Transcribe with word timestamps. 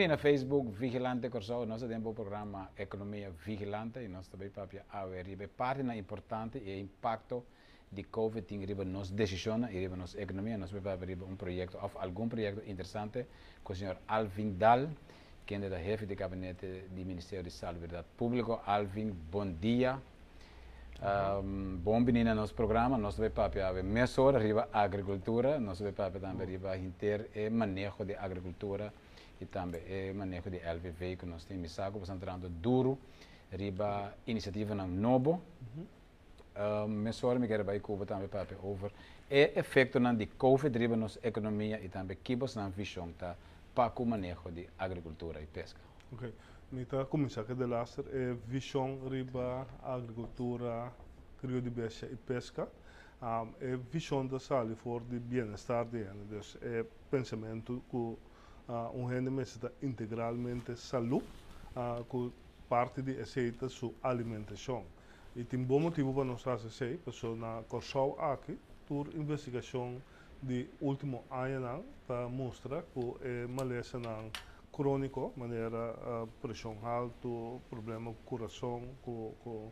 Bom 0.00 0.04
menino 0.04 0.16
Facebook 0.16 0.70
Vigilante 0.70 1.28
Corsão, 1.28 1.66
nós 1.66 1.82
temos 1.82 2.06
o 2.06 2.14
programa 2.14 2.70
Economia 2.78 3.30
Vigilante 3.44 3.98
e 3.98 4.08
nós 4.08 4.26
também 4.28 4.48
papia 4.48 4.82
a 4.90 5.04
parte 5.58 5.82
importante 5.94 6.56
e 6.56 6.80
impacto 6.80 7.44
de 7.92 8.04
COVID 8.04 8.46
em 8.54 8.64
riba 8.64 8.82
nos 8.82 9.10
decisões 9.10 9.70
e 9.70 9.78
riba 9.78 9.96
nos 9.96 10.14
economia, 10.14 10.56
nós 10.56 10.70
riba 10.72 11.26
um 11.26 11.36
projeto, 11.36 11.76
ou 11.76 11.90
algum 11.96 12.30
projeto 12.30 12.62
interessante 12.66 13.26
com 13.62 13.74
o 13.74 13.76
senhor 13.76 13.98
Alvin 14.08 14.54
Dal, 14.54 14.88
que 15.44 15.54
é 15.54 15.58
o 15.58 15.70
chefe 15.84 16.06
de 16.06 16.14
gabinete 16.14 16.84
do 16.88 17.04
Ministério 17.04 17.44
de 17.44 17.50
Saúde 17.50 17.76
e 17.76 17.80
Verdade 17.80 18.06
Público. 18.16 18.58
Alvin, 18.64 19.10
bom 19.30 19.52
dia. 19.52 19.98
Um, 21.02 21.76
bom 21.76 22.00
menino 22.00 22.34
nosso 22.34 22.54
programa, 22.54 22.96
nós 22.96 23.18
vamos 23.18 23.34
papia 23.34 23.70
mesora 23.82 24.38
riba 24.38 24.66
agricultura, 24.72 25.60
nós 25.60 25.78
vamos 25.78 25.94
papia 25.94 26.20
também 26.20 26.46
riba 26.46 26.74
inter 26.78 27.28
e 27.34 27.50
manejo 27.50 28.02
de 28.02 28.14
agricultura 28.14 28.90
e 29.40 29.46
também 29.46 29.82
e 29.88 30.12
manejo 30.12 30.50
de 30.50 30.58
LVV 30.58 31.16
que 31.16 31.26
nós 31.26 31.44
temos 31.44 31.72
saco, 31.72 31.98
estamos 31.98 32.22
entrando 32.22 32.48
duro 32.48 32.98
riba 33.52 34.14
iniciativa 34.26 34.74
na 34.74 34.86
Nobo. 34.86 35.42
Uhum. 35.76 35.86
Um, 36.56 36.88
mesora 36.88 37.38
me 37.38 37.46
quero 37.46 37.64
vai 37.64 37.80
Cuba 37.80 38.04
também 38.04 38.28
papia 38.28 38.58
over 38.62 38.90
e 39.30 39.52
efeito 39.54 40.00
na 40.00 40.12
de 40.12 40.26
COVID 40.26 40.76
riba 40.76 40.96
nos 40.96 41.18
economia 41.22 41.80
e 41.82 41.88
também 41.88 42.16
kibos 42.22 42.56
na 42.56 42.68
visão 42.68 43.12
tá 43.12 43.36
para 43.74 43.92
o 44.02 44.04
manejo 44.04 44.50
de 44.50 44.68
agricultura 44.76 45.40
e 45.40 45.46
pesca. 45.46 45.80
Okay. 46.12 46.32
Mita 46.72 47.04
começar 47.04 47.44
que 47.44 47.54
de 47.54 47.64
laster 47.66 48.04
é 48.12 48.34
visão 48.46 48.98
riba 49.08 49.66
agricultura, 49.82 50.92
crio 51.40 51.62
de 51.62 51.70
pesca 51.70 52.06
e 52.06 52.16
pesca. 52.16 52.68
Um, 53.22 53.52
é 53.60 53.76
visão 53.76 54.26
da 54.26 54.40
sali 54.40 54.74
for 54.74 55.02
de 55.02 55.18
bem-estar 55.18 55.84
de 55.84 56.02
ela. 56.02 56.24
Dus 56.28 56.56
é 56.62 56.84
pensamento 57.10 57.82
que 57.90 57.96
uh, 57.96 58.18
um 58.94 59.06
está 59.40 59.70
integralmente 59.82 60.76
saúde, 60.76 61.24
que 62.08 62.32
parte 62.68 63.02
de 63.02 63.20
aceita 63.20 63.68
sua 63.68 63.92
alimentação. 64.02 64.84
E 65.34 65.44
tem 65.44 65.62
bom 65.62 65.80
motivo 65.80 66.12
para 66.12 66.24
nós 66.24 66.42
fazer 66.42 66.68
isso, 66.68 66.98
porque 67.04 67.26
na 67.36 67.62
Corsau 67.68 68.16
aqui, 68.20 68.58
por 68.86 69.08
investigação 69.14 70.00
de 70.42 70.68
último 70.80 71.24
ano, 71.30 71.84
para 72.06 72.28
mostrar 72.28 72.82
que 72.82 73.16
é 73.22 73.46
maleza 73.46 73.98
não 73.98 74.30
crônico, 74.72 75.32
maneira 75.36 75.94
uh, 75.94 76.26
pressão 76.40 76.76
alta, 76.82 77.28
problema 77.68 78.12
com 78.12 78.22
coração, 78.24 78.82
com, 79.02 79.34
com 79.44 79.70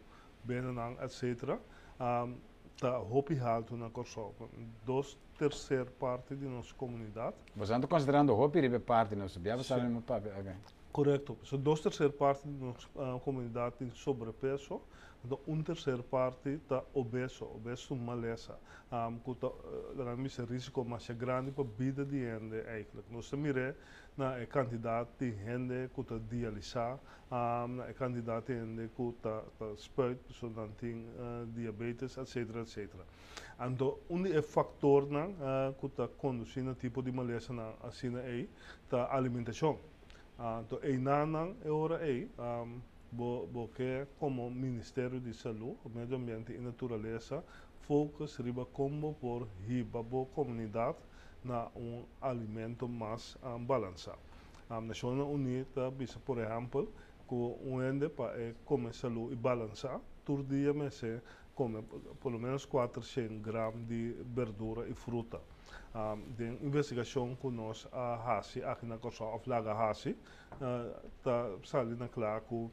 etc. 1.03 1.59
Um, 2.01 2.37
tá 2.79 2.99
hopi 2.99 3.39
alto 3.39 3.77
na 3.77 3.91
corso. 3.91 4.33
Dos 4.85 5.19
terceira 5.39 5.87
parte 5.87 6.35
de 6.35 6.47
nossa 6.47 6.75
comunidade. 6.75 7.37
Você 7.55 7.73
anda 7.73 7.87
considerando 7.87 8.37
hopi 8.39 8.61
ribe 8.61 8.79
parte 8.79 9.15
não 9.15 9.29
sabia, 9.29 9.57
você 9.57 9.69
sabe 9.69 9.89
no 9.89 10.03
papel, 10.93 11.19
Correto. 11.19 11.39
So, 11.43 11.57
dos 11.57 11.81
terceira 11.81 12.13
parte 12.13 12.47
de 12.47 12.53
nossa 12.53 12.89
uh, 12.95 13.21
comunidade 13.21 13.77
tem 13.77 13.91
sobrepeso, 13.91 14.81
então 15.25 15.39
um 15.47 15.63
terceira 15.63 16.03
parte 16.03 16.51
está 16.51 16.83
obeso, 16.95 17.45
obeso 17.45 17.95
maleza. 17.97 18.59
Um, 18.91 19.19
que 19.19 19.33
está, 19.33 19.49
uh, 19.49 20.47
risco 20.51 20.85
mais 20.85 21.07
grande 21.11 21.51
para 21.51 21.65
a 21.65 21.67
vida 21.67 22.05
de 22.05 22.19
gente, 22.19 22.55
eigenlijk. 22.67 23.07
Nós 23.11 23.31
miramos 23.33 23.77
na 24.17 24.39
é 24.39 24.47
candidato 24.47 25.11
de 25.19 25.31
gente 25.31 25.91
que 25.95 26.01
está 26.01 26.19
dialisa, 26.19 26.99
um, 27.31 27.83
é 27.83 27.93
candidato 27.93 28.47
de 28.47 28.59
gente 28.59 28.89
que 28.95 29.03
está 29.11 29.43
spuit, 29.77 30.19
so 30.33 30.49
dan 30.49 30.69
tem 30.81 30.95
uh, 30.95 31.47
diabetes, 31.55 32.17
etc. 32.17 32.37
etc. 32.57 32.91
Então, 33.61 33.99
um 34.09 34.27
é 34.27 34.41
fator 34.41 35.09
na 35.11 35.27
uh, 35.27 35.75
que 35.79 35.87
está 35.87 36.09
conduzindo 36.09 36.75
tipo 36.75 37.03
de 37.03 37.13
maleza 37.13 37.53
na 37.53 37.75
assina 37.83 38.21
aí, 38.21 38.49
tá 38.89 39.15
alimentação. 39.15 39.79
Então, 40.39 40.79
é 40.83 40.97
nana 40.97 41.53
é 41.65 41.69
hora 41.69 41.97
aí, 41.97 42.31
um, 42.39 42.81
bo, 43.11 43.49
bo 43.49 43.67
que 43.75 44.07
como 44.21 44.49
Ministério 44.49 45.19
de 45.19 45.35
Saúde, 45.35 45.81
Meio 45.93 46.15
Ambiente 46.15 46.53
e 46.53 46.59
Natureza, 46.59 47.43
focus 47.81 48.37
riba 48.37 48.65
como 48.65 49.15
por 49.15 49.49
riba 49.67 50.01
bo 50.01 50.27
comunidade 50.27 50.99
na 51.43 51.67
um 51.75 52.05
alimento 52.21 52.89
mais 52.89 53.37
um, 53.43 53.65
balançado. 53.65 54.21
A 54.71 54.81
Nações 54.81 55.19
Unidas, 55.27 55.93
bisa, 55.95 56.21
por 56.21 56.39
exemplo, 56.39 56.89
que 57.29 57.35
um 57.35 57.83
ende 57.83 58.09
para 58.09 58.41
é 58.41 58.55
comer 58.65 58.95
saúde 58.95 59.33
e 59.33 59.37
balançar, 59.37 60.01
todo 60.25 60.45
dia 60.45 60.73
me 60.73 60.89
come 61.59 61.83
pelo 62.23 62.39
menos 62.39 62.65
400 62.65 63.43
gramas 63.43 63.85
de 63.89 64.15
verdura 64.33 64.89
e 64.89 64.95
fruta. 64.95 65.41
Um, 65.93 66.31
de 66.37 66.45
investigação 66.65 67.35
que 67.35 67.49
nós 67.49 67.89
a 67.91 68.15
Hasi, 68.15 68.63
aqui 68.63 68.87
na 68.87 68.97
Costa 68.97 69.25
of 69.25 69.49
Laga 69.51 69.73
Hasi, 69.73 70.17
está 71.19 71.49
uh, 71.49 72.09
claro 72.09 72.43
que 72.49 72.55
um, 72.55 72.71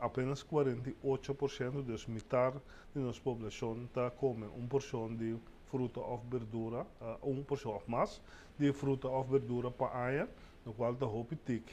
apenas 0.00 0.42
48% 0.42 1.82
dos 1.82 2.06
metade 2.06 2.56
de 2.94 3.00
nossa 3.02 3.20
população 3.20 3.84
está 3.84 4.10
comendo 4.10 4.54
uma 4.54 4.66
porção 4.66 5.14
de 5.14 5.36
fruta 5.66 6.00
ou 6.00 6.18
verdura, 6.30 6.86
uh, 7.02 7.30
uma 7.30 7.42
porção 7.42 7.72
ou 7.72 7.82
mais 7.86 8.22
de 8.58 8.72
fruta 8.72 9.08
ou 9.08 9.22
verdura 9.24 9.70
para 9.70 9.94
aia, 9.98 10.28
no 10.64 10.72
qual 10.72 10.94
está 10.94 11.06
tic. 11.44 11.68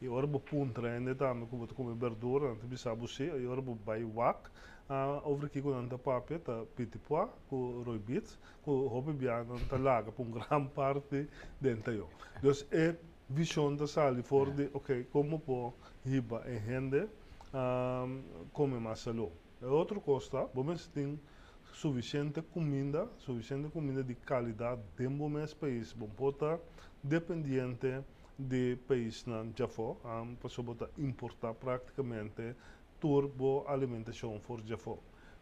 E 0.00 0.08
ora 0.08 0.26
bo 0.26 0.38
pun 0.38 0.68
treine 0.68 1.14
também 1.14 1.48
como 1.48 1.66
come 1.74 1.94
verdura, 1.94 2.48
não 2.48 2.68
bisa 2.68 2.94
busi, 2.94 3.24
e 3.24 3.46
ora 3.46 3.62
bo 3.62 3.74
bai 3.74 4.04
wak, 4.04 4.40
uh, 4.46 4.50
over 4.50 4.75
aqui 5.46 5.60
quando 5.60 5.78
anda 5.78 5.98
papia 5.98 6.38
tá 6.38 6.64
pitipua, 6.76 7.28
com 7.48 7.82
roibit, 7.82 8.38
com 8.62 8.86
roupa 8.86 9.12
biana 9.12 9.54
tá 9.68 9.76
laga 9.76 10.12
por 10.12 10.24
grande 10.26 10.68
parte 10.70 11.28
dentro 11.60 11.92
eu. 11.92 12.08
Então 12.38 12.52
é 12.70 12.94
visão 13.28 13.74
da 13.74 13.86
sali 13.86 14.22
for 14.22 14.50
de, 14.50 14.70
ok, 14.72 15.04
como 15.12 15.40
po 15.40 15.74
riba 16.04 16.44
e 16.46 16.56
rende, 16.56 17.08
um, 17.52 18.22
come 18.52 18.78
mais 18.78 19.00
saúde. 19.00 19.32
É 19.60 19.66
outra 19.66 19.98
coisa, 19.98 20.48
bom, 20.54 20.64
tem 20.94 21.18
suficiente 21.72 22.40
comida, 22.42 23.08
suficiente 23.18 23.68
comida 23.70 24.04
de 24.04 24.14
qualidade 24.14 24.80
dentro 24.96 25.28
do 25.28 25.56
país. 25.56 25.92
Bom, 25.92 26.08
pode 26.08 26.60
dependente 27.02 28.04
de 28.38 28.76
país 28.86 29.24
na 29.26 29.44
Jafo, 29.56 29.96
um, 30.04 30.36
para 30.36 30.90
importar 30.98 31.54
praticamente 31.54 32.54
turbo 33.00 33.64
alimentação 33.68 34.38
for 34.40 34.60
Jafo. 34.66 34.98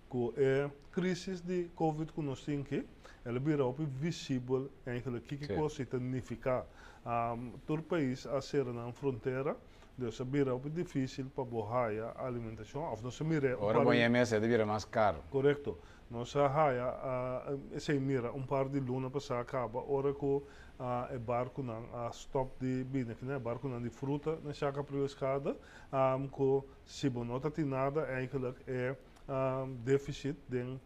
Com 0.09 0.33
a 0.37 0.71
crise 0.93 1.43
de 1.43 1.69
Covid 1.75 2.13
que 2.13 2.21
nós 2.21 2.45
temos 2.45 2.67
aqui, 2.67 2.87
ela 3.25 3.39
vira 3.39 3.65
visível 4.01 4.71
em 4.87 5.01
que 5.01 5.37
que 5.37 5.69
significa 5.71 6.65
um, 7.05 7.53
todo 7.67 7.83
país 7.83 8.27
a 8.27 8.41
ser 8.41 8.65
na 8.67 8.93
fronteira, 8.93 9.57
dus 9.97 10.19
het 10.19 10.29
vira 10.29 10.59
difícil 10.75 11.27
para 11.35 11.45
borrar 11.45 11.91
a 12.17 12.27
alimentação. 12.27 12.93
Of 12.93 13.03
nós 13.03 13.21
mira. 13.21 13.57
Ora, 13.59 13.79
o 13.79 13.95
IMS 13.95 14.33
é 14.33 14.65
mais 14.65 14.85
caro. 14.85 15.19
Correto. 15.31 15.79
Nós 16.11 16.35
a 16.37 17.51
uh, 17.51 17.81
se 17.81 17.95
mira 17.95 18.33
um 18.33 18.43
par 18.43 18.69
de 18.69 18.79
luna 18.79 19.11
para 19.11 19.41
acaba, 19.41 19.83
ora 19.89 20.13
que 20.13 20.43
uh, 20.79 21.19
barco 21.21 21.63
não 21.63 21.85
a 21.95 22.11
stop 22.11 22.51
de 22.61 22.85
bine 22.85 23.17
né 23.23 23.39
barco 23.39 23.69
não 23.69 23.81
de 23.81 23.91
fruta 23.91 24.39
na 24.43 24.53
chaca 24.53 24.85
escada 25.05 25.57
um, 25.93 26.29
que 26.29 26.67
se 26.85 27.09
nota 27.11 27.51
tem 27.51 27.65
nada 27.65 28.03
é 28.03 28.23
é 28.67 28.97
um, 29.29 29.75
déficit 29.85 30.37
de 30.49 30.79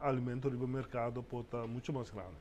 alimento 0.00 0.50
no 0.50 0.66
mercado 0.66 1.24
estar 1.40 1.66
muito 1.66 1.92
mais 1.92 2.10
grande 2.10 2.36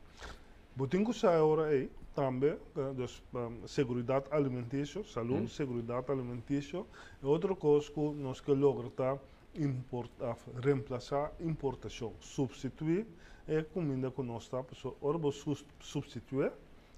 Botinho 0.75 1.13
sai 1.13 1.35
agora 1.35 1.67
aí 1.67 1.91
também 2.15 2.57
dus, 2.95 3.21
um, 3.33 3.67
segurança 3.67 4.23
alimentícia 4.31 5.03
saúde 5.03 5.33
hum. 5.33 5.47
segurança 5.47 6.11
alimentícia 6.11 6.83
outra 7.21 7.55
coisa 7.55 7.91
que 7.91 7.99
nós 7.99 8.41
que 8.41 8.51
lograr 9.55 9.65
importar, 9.65 10.37
reemplaçar 10.61 11.31
importação 11.39 12.13
substituir 12.19 13.05
é 13.47 13.61
comida 13.61 14.09
que 14.09 14.21
nós 14.21 14.43
está 14.43 14.63
ora 15.01 15.17
vou 15.17 15.31
substituir 15.79 16.51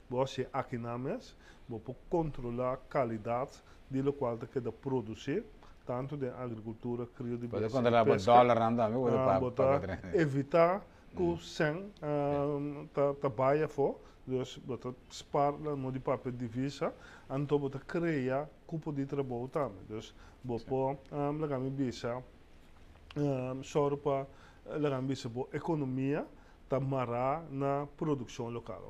você 0.09 0.47
aqui 0.53 0.77
na 0.77 0.97
mesa, 0.97 1.33
você 1.67 1.95
controlar 2.09 2.73
a 2.73 2.77
qualidade 2.77 3.51
do 3.89 4.13
qual 4.13 4.37
você 4.37 4.47
quer 4.47 4.71
produzir, 4.71 5.43
tanto 5.85 6.15
de 6.15 6.29
agricultura, 6.29 7.07
crio 7.07 7.37
de 7.37 7.47
pesca. 7.47 7.69
Controlar 7.69 8.07
o 8.07 8.17
dólar, 8.17 8.59
não 8.59 8.75
dá, 8.75 8.89
evitar 10.13 10.85
que 11.15 11.21
o 11.21 11.37
sem 11.37 11.91
trabalha 13.19 13.67
for, 13.67 13.99
dus 14.27 14.59
você 14.65 14.93
spara 15.09 15.57
no 15.57 15.91
de 15.91 15.99
papel 15.99 16.31
de 16.31 16.37
divisa, 16.37 16.93
então 17.29 17.57
você 17.57 17.79
cria 17.79 18.49
cupo 18.67 18.91
de 18.91 19.05
trabalho 19.05 19.47
também. 19.47 19.83
Dus 19.87 20.13
você 20.43 20.65
pode, 20.65 20.99
lagami 21.39 21.71
bisa, 21.71 22.23
só 23.63 23.95
para 23.95 25.01
bisa 25.01 25.29
economia, 25.53 26.25
tamara 26.67 27.43
na 27.51 27.87
produção 27.97 28.49
local. 28.49 28.81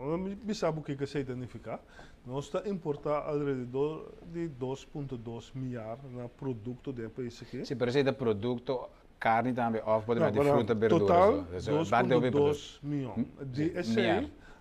Nós 0.45 0.57
sabemos 0.57 0.89
o 0.89 0.95
que 0.95 1.17
é 1.17 1.21
identificar. 1.21 1.79
Nós 2.25 2.45
está 2.45 2.67
importar 2.67 3.27
alrededor 3.27 4.11
de 4.33 4.49
2.2 4.49 5.51
milhar 5.53 5.99
na 6.11 6.27
produto 6.27 6.91
do 6.91 7.09
país 7.09 7.39
aqui. 7.41 7.65
Sim, 7.65 7.75
mas 7.79 7.95
é 7.95 8.11
produto 8.11 8.89
carne 9.19 9.53
também, 9.53 9.81
ou 9.85 10.01
pode 10.01 10.19
ser 10.19 10.31
de 10.31 10.41
fruta, 10.41 10.73
verdura. 10.73 11.05
Total, 11.05 11.43
2.2 11.53 12.79
milhões. 12.81 13.27
De 13.45 13.77
esse, 13.77 13.99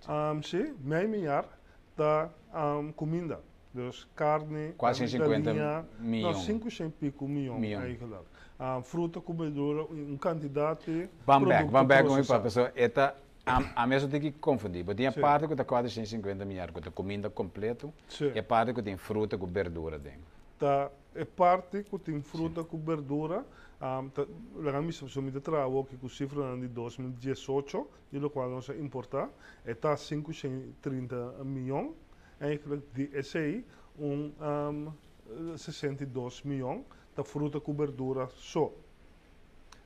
um, 0.08 0.43
sim, 0.43 0.75
meio 0.81 1.08
milhar 1.08 1.49
da 1.96 2.28
um, 2.55 2.93
comida. 2.93 3.40
Dus 3.72 4.06
carne, 4.14 4.72
Quase 4.76 5.00
carne 5.00 5.11
50 5.11 5.52
galinha, 5.52 5.84
milhão. 5.99 6.32
Não, 6.32 6.40
5 6.40 6.70
100 6.70 6.90
pico 6.90 7.26
milhão, 7.26 7.58
Milhão. 7.58 7.82
eigenlijk. 7.82 8.25
Ah, 8.59 8.81
fruta, 8.83 9.21
comedora, 9.21 9.83
um 9.85 10.17
de 10.17 11.09
Vamos 11.27 11.49
back, 11.49 11.71
vamos 11.71 11.89
back 11.89 12.09
com 12.09 12.15
processado. 12.15 12.43
pessoa. 12.45 12.73
Eta, 12.77 13.17
a, 13.45 13.83
a 13.83 13.87
mesma 13.87 14.09
tem 14.09 14.21
que 14.21 14.33
confundir. 14.33 14.85
Porque 14.85 14.99
tem 14.99 15.06
a 15.06 15.12
Sim. 15.12 15.21
parte 15.21 15.47
que 15.47 15.53
está 15.53 15.65
450 15.65 16.45
milhares, 16.45 16.75
que 16.75 16.81
tem 16.81 16.93
comida 16.93 17.29
completo, 17.29 17.93
Sim. 18.09 18.33
e 18.35 18.39
a 18.39 18.43
parte 18.43 18.73
que 18.73 18.83
tem 18.83 18.97
fruta 18.97 19.37
com 19.37 19.47
verdura 19.47 19.99
dentro. 19.99 20.35
tá 20.59 20.91
é 21.15 21.25
parte 21.25 21.83
que 21.85 21.99
tem 21.99 22.21
fruta 22.21 22.65
com 22.65 22.79
verdura 22.79 23.45
um, 23.81 24.09
tá, 24.09 24.27
lá 24.55 24.81
me 24.81 24.93
se 24.93 25.21
me 25.21 25.31
trago 25.41 25.85
que 25.85 25.97
com 25.97 26.09
cifra 26.09 26.57
de 26.57 26.69
2018 26.69 27.87
e 28.12 28.19
lo 28.19 28.31
qual 28.31 28.49
nós 28.49 28.69
importar 28.71 29.29
é 29.65 29.75
tá 29.75 29.97
530 29.97 31.45
milhões 31.45 31.93
eigenlijk 32.41 32.85
de 32.95 33.23
SI 33.23 33.65
um, 33.99 34.33
um 34.41 35.57
62 35.57 36.43
milhões 36.45 36.85
da 37.14 37.25
fruta 37.25 37.61
com 37.61 37.75
verdura 37.75 38.28
só 38.37 38.72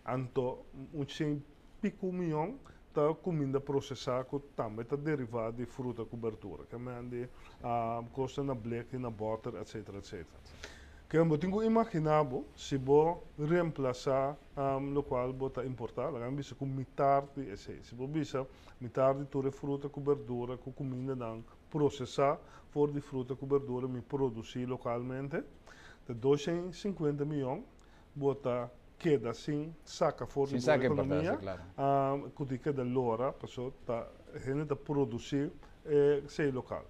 anto 0.06 0.58
um 0.94 1.06
100 1.06 1.42
pico 1.80 2.12
milhões 2.12 2.56
da 2.94 3.14
comida 3.14 3.60
processada 3.60 4.24
que 4.24 4.38
também 4.56 4.82
está 4.82 4.96
derivada 4.96 5.52
de 5.52 5.66
fruta 5.66 6.04
com 6.04 6.16
verdura 6.16 6.64
que 6.64 6.74
é 6.74 6.78
um, 6.78 8.04
costa 8.06 8.42
na 8.42 8.54
black 8.54 8.96
na 8.96 9.10
butter 9.10 9.54
etc 9.56 9.94
etc 9.96 10.26
que 11.08 11.16
eu 11.16 11.38
tenho 11.38 11.62
imaginado 11.62 12.44
se 12.56 12.76
vou 12.76 13.26
reemplaçar 13.38 14.36
um, 14.56 14.92
lo 14.92 15.02
qual 15.02 15.32
vou 15.32 15.50
tá 15.50 15.64
importar 15.64 16.10
lá 16.10 16.30
bisa 16.30 16.54
com 16.54 16.66
metade 16.66 17.28
de 17.36 17.50
esse 17.50 17.82
se 17.82 17.94
vou 17.94 18.08
bisa 18.08 18.46
metade 18.80 19.20
de 19.20 19.26
toda 19.26 19.50
fruta 19.52 19.88
com 19.88 20.00
verdura 20.02 20.56
com 20.56 20.72
comida 20.72 21.14
não 21.14 21.44
processar 21.70 22.38
for 22.70 22.90
de 22.90 23.00
fruta 23.00 23.36
com 23.36 23.46
verdura 23.46 23.86
me 23.86 24.00
produzir 24.00 24.66
localmente 24.66 25.44
de 26.08 26.14
250 26.14 27.24
milhões 27.24 27.62
bota 28.14 28.70
queda 28.98 29.30
assim 29.30 29.74
saca 29.84 30.26
fora 30.26 30.50
Sim, 30.50 30.56
de 30.56 30.62
saca 30.62 30.82
a 30.82 30.86
economia 30.86 31.36
claro. 31.36 31.60
um, 31.78 32.30
que 32.46 32.58
queda 32.58 32.82
lora 32.82 33.32
pessoa 33.32 33.72
tá 33.86 34.06
gente 34.38 34.66
tá 34.66 34.74
produzir 34.74 35.52
eh, 35.86 36.22
sei 36.26 36.50
local 36.50 36.84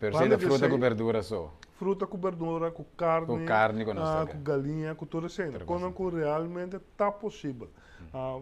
Pero 0.00 0.16
se 0.16 0.28
da 0.28 0.38
fruta 0.38 0.68
com 0.68 0.78
verdura 0.78 1.22
só. 1.22 1.52
Fruta 1.82 2.06
com 2.06 2.16
verdura, 2.16 2.70
com 2.70 2.84
carne, 2.96 3.26
Com 3.26 3.44
carne, 3.44 3.84
com 3.84 3.90
ah, 3.90 4.24
com 4.24 4.40
galinha, 4.40 4.94
com 4.94 5.04
tudo 5.04 5.26
isso. 5.26 5.42
Tudo 5.42 5.64
Quando 5.64 5.92
que 5.92 6.16
realmente 6.16 6.76
está 6.76 7.10
possível. 7.10 7.68
Ah, 8.14 8.40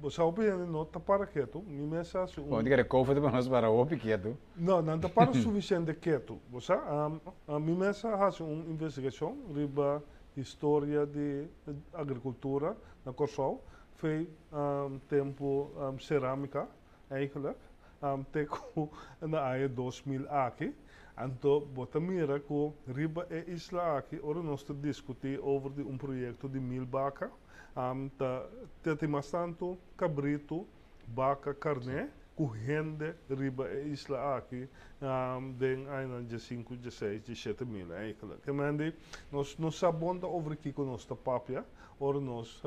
você 0.00 0.22
opinião 0.22 0.66
não 0.66 0.82
está 0.84 0.98
para 0.98 1.26
quieto. 1.26 1.60
Me 1.60 1.86
mesa 1.86 2.24
um, 2.38 2.48
Bom, 2.48 2.62
diga, 2.62 2.82
COVID 2.82 3.20
para 3.20 3.30
nós 3.30 3.46
para 3.46 3.68
o 3.68 3.84
pequeno. 3.84 4.38
não, 4.56 4.80
não 4.80 4.96
está 4.96 5.10
para 5.10 5.34
suficiente 5.36 5.92
quieto. 5.92 6.38
Você, 6.50 6.72
ah, 6.72 7.10
a 7.46 7.58
minha 7.58 7.78
mesa 7.78 8.16
faz 8.16 8.40
uma 8.40 8.64
investigação 8.64 9.36
riba 9.54 10.02
história 10.34 11.04
de 11.04 11.46
agricultura 11.92 12.74
na 13.04 13.12
Corsol. 13.12 13.62
Foi 13.96 14.26
um, 14.50 14.98
tempo 15.10 15.70
um, 15.76 15.98
cerâmica, 15.98 16.66
eigenlijk. 17.10 17.58
Um, 18.02 18.24
teco 18.24 18.90
na 19.20 19.40
área 19.40 19.68
2000 19.68 20.28
aqui. 20.28 20.74
Anto, 21.16 21.60
bota 21.60 22.00
mira 22.00 22.40
ko 22.40 22.72
riba 22.88 23.26
e 23.30 23.52
isla 23.52 23.98
aqui, 23.98 24.18
ora 24.22 24.42
nós 24.42 24.64
discutir 24.80 25.38
over 25.40 25.70
de 25.70 25.82
um 25.82 25.98
projeto 25.98 26.48
de 26.48 26.58
mil 26.58 26.86
vaca. 26.86 27.30
Um, 27.76 28.08
ta, 28.08 28.46
te 28.82 28.96
tem 28.96 29.10
tanto 29.30 29.78
cabrito, 29.96 30.66
vaca, 31.08 31.54
carne, 31.54 32.08
ku 32.34 32.46
rende 32.46 33.14
riba 33.28 33.68
e 33.70 33.92
isla 33.92 34.38
aqui, 34.38 34.66
um, 35.02 35.52
den 35.52 35.86
ainda 35.88 36.22
de 36.22 36.38
5, 36.40 36.76
de 36.76 36.90
6, 36.90 37.22
de 37.24 37.36
7 37.36 37.64
mil. 37.66 37.92
Eigenlijk. 37.92 38.42
Que 38.42 38.52
mande, 38.52 38.94
nós 39.30 39.56
nós 39.58 39.74
sabonda 39.74 40.26
over 40.26 40.52
aqui 40.54 40.72
com 40.72 40.84
nossa 40.84 41.14
papia, 41.14 41.62
ora 42.00 42.20
nós 42.20 42.58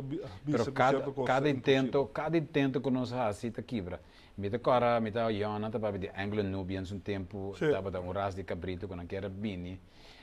Pero 0.45 0.71
cada, 0.71 1.11
cada 1.25 1.49
intento, 1.49 2.05
cada 2.13 2.37
intento 2.37 2.79
que 2.79 2.91
nós 2.91 3.09
fazemos 3.09 3.59
quebra. 3.65 3.99
Cara, 4.61 4.99
me 4.99 5.11
da 5.11 5.29
Iona, 5.29 5.71
tá 5.71 5.79
para 5.79 5.97
de 5.97 6.09
Anglo-Nubians 6.09 6.91
um 6.91 6.99
tempo, 6.99 7.55
tava 7.71 7.89
da 7.89 8.01
um 8.01 8.11
ras 8.11 8.35
de 8.35 8.43
cabrito 8.43 8.85
que 8.87 8.95
não 8.95 9.05
quer 9.07 9.29
bini. 9.29 9.79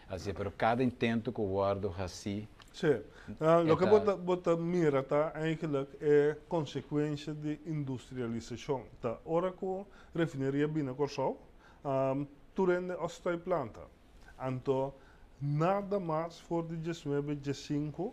Assim, 0.06 0.34
pero 0.34 0.50
cada 0.50 0.84
intento 0.84 1.32
que 1.32 1.40
o 1.40 1.46
guardo 1.46 1.94
assim, 1.98 2.46
Sim. 2.72 3.00
Ah, 3.40 3.60
lo 3.60 3.76
que 3.76 3.84
Eta- 3.84 3.90
bota, 3.90 4.16
bota 4.16 4.56
mira 4.56 5.02
tá 5.02 5.32
eigenlijk 5.34 5.88
é 6.00 6.36
consequência 6.48 7.32
de 7.34 7.58
industrialização. 7.66 8.84
Tá, 9.00 9.18
ora 9.24 9.52
que 9.52 9.66
refineria 10.14 10.66
bina 10.68 10.92
Corsol, 10.94 11.38
um, 11.84 12.26
tu 12.54 12.64
rende 12.66 12.92
ostai 12.94 13.36
planta. 13.38 13.80
Anto, 14.38 14.92
nada 15.40 16.00
mais 16.00 16.40
voor 16.40 16.64
de 16.66 16.76
19, 16.76 17.36
15, 17.36 18.12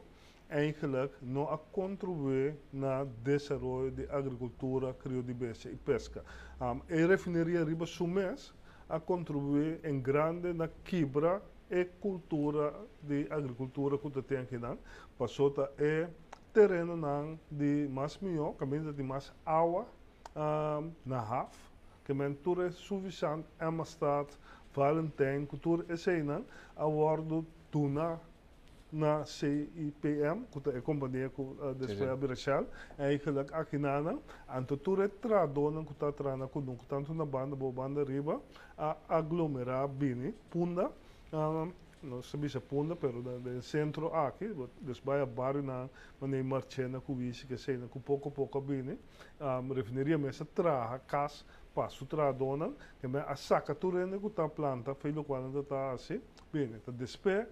eigenlijk 0.50 1.14
não 1.22 1.48
a 1.50 1.58
contribuir 1.58 2.56
na 2.74 3.06
desenvolvimento 3.24 3.96
de 3.96 4.10
agricultura, 4.10 4.94
criodivência 4.94 5.70
e 5.70 5.76
pesca. 5.76 6.24
Um, 6.60 6.82
e 6.90 7.06
refineria 7.06 7.64
riba 7.64 7.86
sumes 7.86 8.54
a 8.90 9.00
contribuir 9.00 9.80
em 9.84 10.00
grande 10.02 10.52
na 10.52 10.68
quebra 10.84 11.42
e 11.70 11.86
cultura 11.86 12.74
de 13.04 13.28
agricultura 13.30 13.98
que 13.98 14.10
tu 14.10 14.24
tem 14.24 14.40
aqui 14.40 14.58
não. 14.58 14.78
Passou 15.18 15.52
tá 15.52 15.70
é 15.78 16.10
terreno 16.52 16.98
não 16.98 17.40
de 17.52 17.88
mais 17.92 18.18
melhor, 18.18 18.54
caminho 18.54 18.92
de 18.92 19.04
mais 19.04 19.32
água 19.46 19.86
um, 20.36 20.92
na 21.06 21.20
haf, 21.20 21.56
que 22.04 22.14
mentura 22.14 22.68
é 22.68 22.72
suficiente 22.72 23.46
é 23.60 23.68
uma 23.68 23.84
estado 23.84 24.30
Valentijn, 24.74 25.46
cultura 25.46 25.86
é 25.90 25.98
sei 25.98 26.24
não, 26.24 26.46
a 26.76 26.86
bordo 26.86 27.46
tuna 27.72 28.20
na 28.92 29.24
CIPM, 29.26 30.46
que 30.52 30.70
é 30.70 30.78
a 30.78 30.82
companhia 30.82 31.30
que 31.30 31.42
uh, 31.42 31.56
Sim, 31.60 31.80
después 31.80 32.10
sim. 32.10 32.14
Abirachal, 32.14 32.66
eigenlijk 32.98 33.54
aqui 33.54 33.78
nana, 33.78 34.18
anto 34.50 34.78
ture 34.78 35.08
tradona 35.08 35.84
que 35.84 35.92
está 35.92 36.12
trana 36.12 36.48
com 36.48 36.60
nunca 36.60 36.84
tanto 36.88 37.14
na 37.14 37.26
banda, 37.26 37.56
bo 37.56 37.72
banda 37.72 38.04
riba, 38.04 38.42
a 38.78 38.98
aglomerar 39.08 39.88
bini, 39.88 40.34
punda, 40.50 40.92
um, 41.32 41.72
não 42.02 42.24
se 42.24 42.38
punda, 42.62 42.96
pero 42.96 43.22
da, 43.22 43.38
da 43.38 43.62
centro 43.62 44.14
aqui, 44.14 44.48
but 44.48 44.70
des 44.82 45.00
vai 45.00 45.22
a 45.22 45.26
bairro 45.26 45.62
na 45.62 45.90
maneira 46.20 46.46
marchena 46.46 47.00
com 47.00 47.22
isso 47.22 47.46
que 47.46 47.58
sei, 47.58 47.78
com 47.78 48.00
pouco 48.00 48.32
pouco 48.32 48.60
bini, 48.60 48.98
um, 49.40 49.74
refineria 49.74 50.18
mesa 50.18 50.46
traha, 50.46 50.98
cas, 51.00 51.46
passo 51.76 52.06
tradona, 52.06 52.72
que 53.00 53.08
me 53.08 53.20
a 53.20 53.36
saca 53.36 53.76
turene 53.76 54.18
que 54.18 54.30
tá 54.30 54.48
planta, 54.48 54.96
feio 54.96 55.24
quando 55.24 55.62
tá 55.64 55.92
assim, 55.92 56.22
bini, 56.52 56.80
tá 56.80 56.92
despe, 56.92 57.46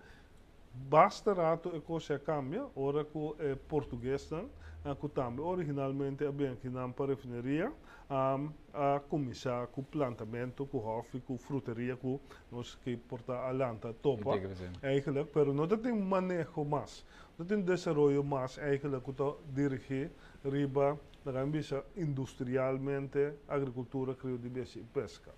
basta 0.89 1.34
rato 1.34 1.75
e 1.75 1.81
cosa 1.81 2.19
cambia, 2.19 2.65
ora 2.75 3.03
que 3.03 3.36
é 3.39 3.55
português 3.55 4.29
não, 4.29 4.50
a 4.86 4.96
que 4.96 5.10
também 5.10 5.43
originalmente 5.43 6.24
é 6.24 6.31
bem 6.31 6.50
aqui 6.50 6.69
na 6.69 6.88
refineria, 7.05 7.72
um, 8.10 8.50
a 8.74 9.01
começar 9.10 9.67
com 9.67 9.84
plantamento, 9.84 10.65
com 10.65 10.77
hof, 10.77 11.19
com 11.22 11.38
fruteria, 11.38 11.98
com 11.98 12.19
nós 12.51 12.75
que 12.75 12.96
porta 12.96 13.34
a 13.34 13.51
lanta 13.51 13.93
topa, 13.93 14.38
Integra 14.38 14.55
você. 14.55 14.69
eigenlijk, 14.81 15.29
pero 15.34 15.53
não 15.53 15.67
tem 15.67 15.93
manejo 15.93 16.63
mais, 16.63 17.05
não 17.38 17.46
tem 17.46 17.62
desenvolvimento 17.62 18.24
mais, 18.24 18.57
eigenlijk, 18.57 19.03
que 19.03 19.12
está 19.12 19.34
dirigir 19.53 20.12
riba, 20.46 20.98
na 21.31 21.46
bisa 21.46 21.84
industrialmente, 21.96 23.34
agricultura, 23.48 24.15
criodivência 24.15 24.79
e 24.79 24.84
pesca. 24.84 25.31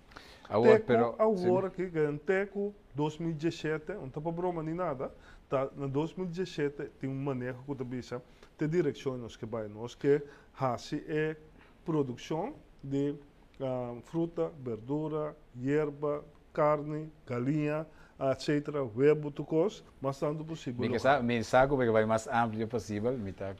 Agora, 0.48 0.72
Teco, 0.72 0.86
pero, 0.86 1.36
sim. 1.36 1.46
agora 1.46 1.70
que 1.70 1.86
ganha 1.86 2.18
Teco 2.18 2.74
2017, 2.94 3.92
não 3.94 4.06
está 4.06 4.20
para 4.20 4.32
broma 4.32 4.62
nem 4.62 4.74
nada, 4.74 5.12
tá, 5.48 5.68
na 5.76 5.86
2017 5.86 6.90
tem 6.98 7.08
um 7.08 7.14
manejo 7.14 7.58
que 7.64 7.72
está 7.72 7.84
bisa, 7.84 8.22
te 8.58 8.66
direciona 8.66 9.24
os 9.24 9.36
que 9.36 9.46
vai 9.46 9.68
nós, 9.68 9.94
que 9.94 10.22
hasi 10.58 11.04
é 11.06 11.36
produção 11.84 12.54
de 12.82 13.14
ah, 13.60 13.94
fruta, 14.04 14.50
verdura, 14.60 15.36
hierba, 15.56 16.24
carne, 16.52 17.10
galinha, 17.26 17.86
etc., 18.32 18.74
huevo, 18.94 19.30
tucos, 19.30 19.84
mas 20.00 20.18
tanto 20.18 20.44
possível. 20.44 20.88
Me, 20.88 20.98
sa 20.98 21.22
me 21.22 21.42
saco 21.44 21.76
porque 21.76 21.90
vai 21.90 22.04
mais 22.04 22.26
amplo 22.26 22.66
possível, 22.66 23.16
me 23.16 23.32
tá, 23.32 23.54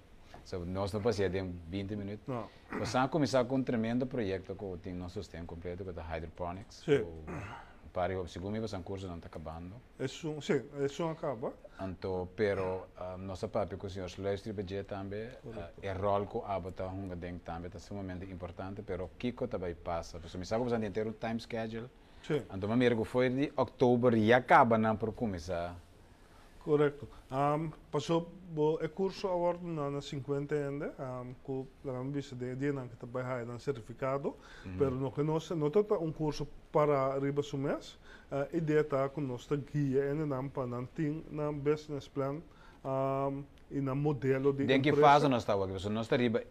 so, 0.44 0.64
nós 0.64 0.92
não 0.92 1.00
passamos 1.00 1.34
em 1.34 1.54
20 1.68 1.96
minutos. 1.96 2.26
Não. 2.26 2.48
Nós 2.78 2.92
vamos 2.92 3.10
começar 3.10 3.44
com 3.44 3.56
um 3.56 3.62
tremendo 3.62 4.06
projeto 4.06 4.54
que 4.54 4.78
tem 4.82 4.94
nosso 4.94 5.22
sistema 5.22 5.44
completo, 5.44 5.84
que 5.84 5.90
é 5.90 6.02
a 6.02 6.16
hydroponics. 6.16 6.82
Sim. 6.84 7.06
Para 7.92 8.20
o 8.20 8.28
segundo 8.28 8.64
o 8.64 8.82
curso 8.82 9.08
não 9.08 9.16
está 9.16 9.26
acabando. 9.26 9.74
Isso, 9.98 10.40
sim, 10.40 10.62
isso 10.84 11.04
acaba. 11.08 11.52
Então, 11.80 12.28
pero 12.36 12.86
uh, 12.96 13.18
nossa 13.18 13.48
papi 13.48 13.76
com 13.76 13.88
os 13.88 13.92
senhores 13.92 14.16
luisteren 14.16 14.54
budget 14.54 14.86
também, 14.86 15.26
uh, 15.44 15.48
o 15.48 16.00
rol 16.00 16.26
que 16.26 16.38
a 16.46 16.60
bota 16.60 16.86
um 16.86 17.08
ding 17.16 17.38
também 17.38 17.70
é 17.74 17.78
sumamente 17.78 18.30
importante, 18.30 18.82
pero 18.82 19.10
Kiko 19.18 19.48
também 19.48 19.74
passa. 19.74 20.20
Porque 20.20 20.38
me 20.38 20.46
sabe 20.46 20.64
que 20.64 20.70
você 20.70 20.90
ter 20.90 21.06
um 21.06 21.12
time 21.12 21.40
schedule. 21.40 21.88
Sim. 22.22 22.42
Então, 22.54 22.70
a 22.70 22.76
minha 22.76 23.04
foi 23.04 23.28
de 23.28 23.52
outubro 23.56 24.16
e 24.16 24.32
acaba 24.32 24.78
não 24.78 24.96
por 24.96 25.12
começar. 25.12 25.74
Correcto. 26.64 27.08
Um, 27.30 27.70
passou 27.90 28.30
o 28.54 28.78
é 28.80 28.88
curso 28.88 29.26
agora 29.28 29.58
na 29.62 30.00
50 30.00 30.54
ainda, 30.54 30.94
um, 30.98 31.34
com 31.42 31.66
a 31.86 32.02
vista 32.12 32.36
de 32.36 32.54
dia 32.54 32.72
que 32.88 32.96
trabalha 32.96 33.44
no 33.44 33.58
certificado, 33.58 34.34
-hmm. 34.66 35.00
mas 35.02 35.14
que 35.14 35.22
nós 35.22 35.50
não 35.50 35.68
está 35.68 35.80
um 35.98 36.12
curso 36.12 36.46
para 36.70 37.14
arriba 37.14 37.42
do 37.42 37.58
mês, 37.58 37.98
a 38.30 38.46
ideia 38.54 38.80
está 38.80 39.08
com 39.08 39.20
nossa 39.20 39.56
guia 39.56 40.04
ainda 40.04 40.26
não 40.26 40.48
para 40.48 40.66
não 40.66 40.84
ter 40.86 41.10
um 41.10 41.58
business 41.58 42.06
plan 42.08 42.40
um, 42.84 43.44
e 43.70 43.80
um 43.80 43.94
modelo 43.94 44.52
de 44.52 44.66
De 44.66 44.78
que 44.80 44.92
fase 44.92 45.28
nós 45.28 45.42
estamos 45.42 45.64
aqui? 45.64 45.88
Nós 45.88 46.06
wat 46.06 46.12
arriba 46.12 46.42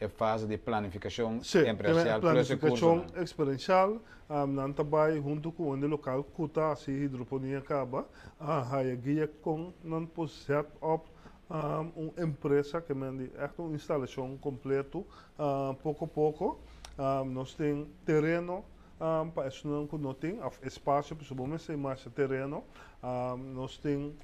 é 0.00 0.06
a 0.06 0.08
fase 0.08 0.46
de 0.46 0.56
planificação 0.56 1.42
Sim, 1.42 1.68
empresarial. 1.68 2.20
planificação 2.20 3.06
experiencial, 3.16 4.00
um, 4.30 4.46
não 4.46 4.72
trabalho 4.72 5.22
junto 5.22 5.50
com 5.50 5.70
o 5.70 5.86
local 5.88 6.22
kuta 6.22 6.74
se 6.76 6.90
hidroponia 6.90 7.58
acaba, 7.58 8.06
a 8.38 8.60
uh, 8.60 8.96
guia 8.96 9.28
com 9.42 9.72
não 9.82 10.08
set 10.28 10.68
up 10.82 11.08
um, 11.50 12.04
uma 12.04 12.24
empresa 12.24 12.80
que 12.80 12.94
mende 12.94 13.30
é 13.36 13.50
uma 13.58 13.74
instalação 13.74 14.36
completa, 14.36 14.98
uh, 14.98 15.74
pouco 15.82 16.04
a 16.04 16.08
pouco, 16.08 16.60
um, 16.98 17.24
nós 17.24 17.54
temos 17.54 17.88
terreno 18.04 18.64
um, 19.00 19.30
para 19.30 19.48
isso 19.48 19.66
não 19.68 19.88
nós 19.98 20.16
temos 20.16 20.58
espaço, 20.62 21.14
principalmente 21.14 21.62
sem 21.62 21.76
mais 21.76 22.02
terreno, 22.14 22.64
um, 23.02 23.36
nós 23.54 23.78
temos 23.78 24.14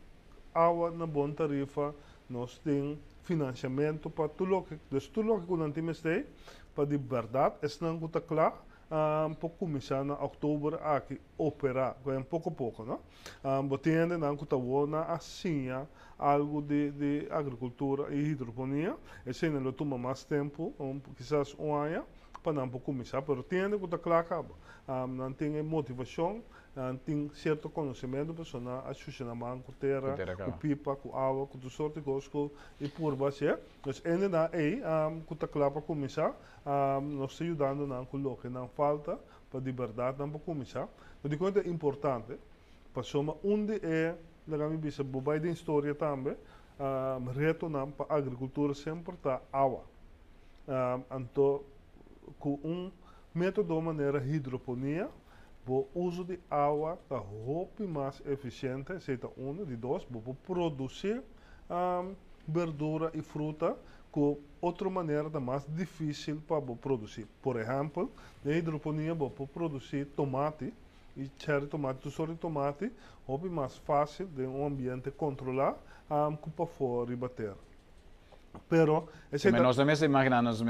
água 0.52 0.90
na 0.90 1.07
boa 1.07 1.33
tarifa, 1.33 1.95
nós 2.28 2.59
temos 2.59 2.99
financiamento 3.25 4.09
para 4.11 4.28
tudo 4.28 4.62
que, 4.62 4.78
dus 4.90 5.09
tudo 5.09 5.40
que 5.40 5.57
nós 5.57 5.73
temos 5.73 6.02
para 6.75 6.87
de 6.87 6.97
verdade, 6.97 7.54
é 7.62 7.69
não 7.81 8.04
está 8.07 8.21
claro, 8.21 8.54
um 9.28 9.35
pouco 9.35 9.57
começar 9.59 10.04
na 10.04 10.16
outubro 10.19 10.78
a 10.83 11.00
que 11.00 11.21
operar, 11.37 11.97
um 12.07 12.23
pouco 12.23 12.49
a 12.49 12.52
pouco, 12.52 12.85
não? 12.85 13.00
Um, 13.43 13.66
botando 13.66 14.19
na 14.19 14.35
Cutawana 14.37 15.02
assim, 15.02 15.69
algo 16.19 16.62
de, 16.62 16.90
de 16.93 17.26
agricultura 17.31 18.14
e 18.14 18.31
hidroponia, 18.31 18.97
esse 19.26 19.47
ainda 19.47 19.73
toma 19.73 19.99
mais 19.99 20.25
tempo, 20.25 20.75
um, 20.78 21.00
quizás 21.16 21.54
um 21.59 21.75
ano, 21.75 22.04
para 22.44 22.52
não 22.52 22.68
começar, 22.68 23.24
mas 23.26 23.46
tem 23.46 23.70
que 23.70 23.84
estar 23.86 23.98
claro, 23.98 24.46
um, 24.86 25.06
não 25.06 25.32
tem 25.32 25.62
motivação, 25.62 26.42
não 26.76 26.96
tem 26.98 27.30
certo 27.34 27.70
conhecimento 27.70 28.34
pessoal, 28.34 28.84
mão, 29.34 29.60
com 29.60 29.72
terra, 29.72 30.14
com 30.44 30.52
pipa, 30.52 30.94
com 30.94 31.16
água, 31.16 31.46
com 31.46 31.58
tudo 31.58 31.70
sorte 31.70 32.00
de 32.00 32.02
coisas, 32.02 32.30
e 32.78 32.86
por 32.86 33.16
base, 33.16 33.56
mas 33.84 34.02
ainda 34.04 34.50
aí, 34.52 34.82
um, 35.10 35.20
que 35.20 35.32
está 35.32 35.48
claro 35.48 35.72
para 35.72 35.80
começar, 35.80 36.38
um, 36.66 37.00
nós 37.16 37.40
ajudando 37.40 37.86
na 37.86 38.04
colocar, 38.04 38.50
não 38.50 38.68
falta, 38.68 39.18
para 39.50 39.60
de 39.60 39.72
verdade, 39.72 40.18
não 40.18 40.28
para 40.28 40.40
começar, 40.40 40.86
mas 41.22 41.30
de 41.30 41.38
conta 41.38 41.60
é 41.60 41.68
importante, 41.68 42.36
para 42.92 43.02
somar 43.02 43.36
onde 43.42 43.76
é, 43.82 44.14
na 44.46 44.58
minha 44.58 44.78
vista, 44.78 45.02
bobai 45.02 45.40
de 45.40 45.50
história 45.50 45.94
também, 45.94 46.36
um, 46.78 47.30
reto 47.30 47.70
não 47.70 47.90
para 47.90 48.14
a 48.14 48.18
agricultura 48.18 48.74
sempre 48.74 49.14
está 49.14 49.40
água. 49.50 49.82
Um, 50.68 51.20
então, 51.20 51.60
com 52.38 52.59
um 52.64 52.90
método 53.35 53.75
de 53.75 53.81
maneira 53.81 54.25
hidroponia, 54.25 55.09
o 55.66 55.87
uso 55.95 56.25
de 56.25 56.38
água 56.50 56.99
da 57.09 57.16
roupa 57.16 57.85
mais 57.85 58.21
eficiente, 58.26 59.00
seja 59.00 59.31
um, 59.37 59.64
de 59.64 59.76
dois, 59.76 60.04
para 60.04 60.21
produzir 60.47 61.23
um, 61.71 62.14
verdura 62.47 63.11
e 63.14 63.23
fruta 63.23 63.76
com 64.12 64.38
outra 64.61 64.88
maneira 64.88 65.28
da 65.28 65.40
mais 65.40 65.66
difícil 65.69 66.40
para 66.47 66.61
produzir. 66.61 67.26
Por 67.43 67.57
exemplo, 67.57 68.11
na 68.45 68.52
hidroponia, 68.52 69.16
para 69.16 69.47
produzir 69.47 70.07
tomate, 70.14 70.73
e 71.16 71.31
cherry 71.38 71.66
tomate, 71.66 72.00
tussor 72.00 72.28
de 72.28 72.37
tomate, 72.37 72.93
é 73.28 73.49
mais 73.49 73.76
fácil 73.78 74.26
de 74.26 74.43
um 74.43 74.66
ambiente 74.66 75.11
controlar 75.11 75.76
um, 76.11 76.37
para 76.37 76.66
fora 76.66 77.12
e 77.12 77.16
bater. 77.16 77.54
Pero, 78.68 79.08
Mas 79.30 79.44
nós 79.44 79.76
também 79.76 79.96
se 79.96 80.04
imaginamos 80.04 80.62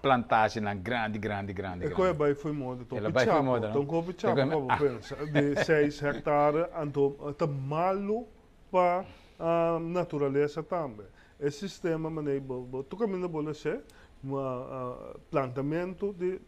plantagem 0.00 0.62
na 0.62 0.74
grande, 0.74 1.18
grande, 1.18 1.52
grande. 1.52 1.86
E 1.86 1.90
qual 1.90 2.08
é 2.08 2.34
foi 2.34 2.52
moda? 2.52 2.84
Ela 2.92 3.10
vai 3.10 3.26
foi 3.26 3.42
moda, 3.42 3.68
não? 3.70 3.82
Então, 3.82 4.04
chapa, 4.16 4.46
como 4.46 4.78
pensa, 4.78 5.16
de 5.26 5.64
6 5.64 6.02
hectares, 6.02 6.66
então, 6.82 7.16
está 7.28 7.46
malo 7.46 8.26
para 8.70 9.04
a 9.38 9.78
natureza 9.80 10.62
também. 10.62 11.06
Esse 11.38 11.68
sistema, 11.68 12.10
maneira, 12.10 12.44
tu 12.88 12.96
caminha 12.96 13.26
bola 13.26 13.54
ser, 13.54 13.82
um 14.22 14.34
uh, 14.34 15.18
plantamento 15.30 16.12
de 16.12 16.40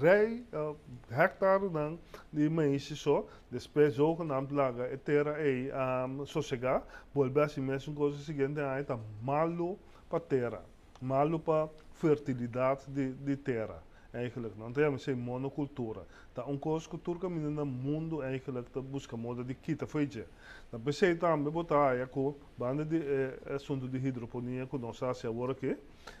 rei 0.00 0.44
uh, 0.52 0.76
hectare 1.10 1.70
de 2.32 2.48
maíz 2.48 2.82
só 2.98 3.24
depois 3.50 3.98
ook 4.00 4.24
na 4.24 4.42
plaga 4.42 4.92
e 4.92 4.96
terra 4.96 5.36
e 5.40 5.70
um, 5.70 6.26
sossegar 6.26 6.82
volver 7.14 7.44
assim 7.44 7.60
mesmo 7.60 7.94
coisa 7.94 8.18
seguinte 8.18 8.60
aí 8.60 8.82
tá 8.82 8.98
malo 9.22 9.78
para 10.10 10.20
terra 10.20 10.62
malo 11.00 11.38
para 11.38 11.68
fertilidade 11.94 12.84
de, 12.88 13.12
de 13.12 13.36
terra. 13.36 13.82
Eigenlijk, 14.12 14.58
não 14.58 14.72
temos 14.72 15.04
sem 15.04 15.14
monocultura. 15.14 16.02
Tá 16.34 16.44
um 16.44 16.58
que 16.58 16.98
turca 16.98 17.28
menina 17.28 17.64
no 17.64 17.66
mundo 17.66 18.22
eigenlijk 18.22 18.68
tá 18.70 18.80
busca 18.80 19.16
moda 19.16 19.44
de 19.44 19.54
kita 19.54 19.86
foi 19.86 20.10
je. 20.10 20.24
Na 20.72 20.80
pensei 20.80 21.14
também 21.14 21.52
botar 21.52 21.90
aí 21.90 22.04
com 22.08 22.34
banda 22.58 22.84
de 22.84 22.96
eh, 22.96 23.38
assunto 23.54 23.86
de 23.86 23.98
hidroponia 23.98 24.66
que 24.66 24.76
nós 24.78 24.98
fazemos 24.98 25.24
agora 25.24 25.52
aqui. 25.52 25.76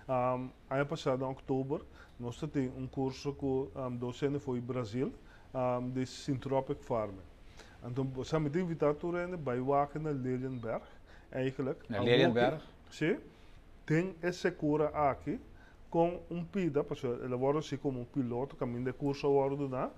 Um, 0.08 0.50
ano 0.70 0.86
passado, 0.86 1.24
em 1.24 1.26
outubro, 1.26 1.84
nós 2.18 2.38
temos 2.40 2.78
um 2.78 2.86
curso 2.86 3.32
que 3.32 3.44
um, 3.44 3.96
docente 3.96 4.38
foi 4.38 4.60
Brasil 4.60 5.12
um, 5.52 5.90
de 5.90 6.06
Syntropic 6.06 6.84
Farming. 6.84 7.18
Então, 7.84 8.24
sabe, 8.24 8.50
de 8.50 8.60
invitar 8.60 8.90
a 8.90 9.36
bij 9.36 9.60
Wagen 9.60 10.02
naar 10.02 10.12
Lelienberg, 10.12 10.84
eigenlijk. 11.30 11.84
Lelienberg? 11.88 12.62
Sim. 12.90 13.18
Tem 13.90 14.14
essa 14.22 14.52
cura 14.52 14.86
aqui 14.90 15.40
com 15.90 16.20
um 16.30 16.44
pida, 16.44 16.84
porque 16.84 17.04
elabora-se 17.04 17.76
como 17.76 17.98
um 17.98 18.04
piloto, 18.04 18.54
caminho 18.54 18.84
de 18.84 18.92
curso 18.92 19.26
agora 19.26 19.56
do 19.56 19.68
da 19.68 19.90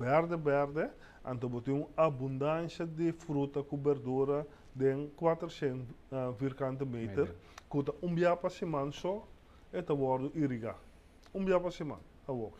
verde, 0.00 0.34
verde, 0.38 0.90
então 1.22 1.46
botou 1.46 1.76
uma 1.76 1.88
abundância 1.94 2.86
de 2.86 3.12
fruta 3.12 3.62
com 3.62 3.76
verdura 3.76 4.46
de 4.74 5.08
400 5.16 5.86
uh, 5.86 6.32
virgante 6.32 6.82
meter, 6.86 7.34
que 7.70 7.92
um 8.02 8.14
dia 8.14 8.34
para 8.34 8.48
semana 8.48 8.90
só, 8.90 9.28
é 9.70 9.80
agora 9.80 10.30
irrigar. 10.34 10.78
Um 11.34 11.44
dia 11.44 11.60
para 11.60 11.70
semana, 11.70 12.00
agora. 12.26 12.54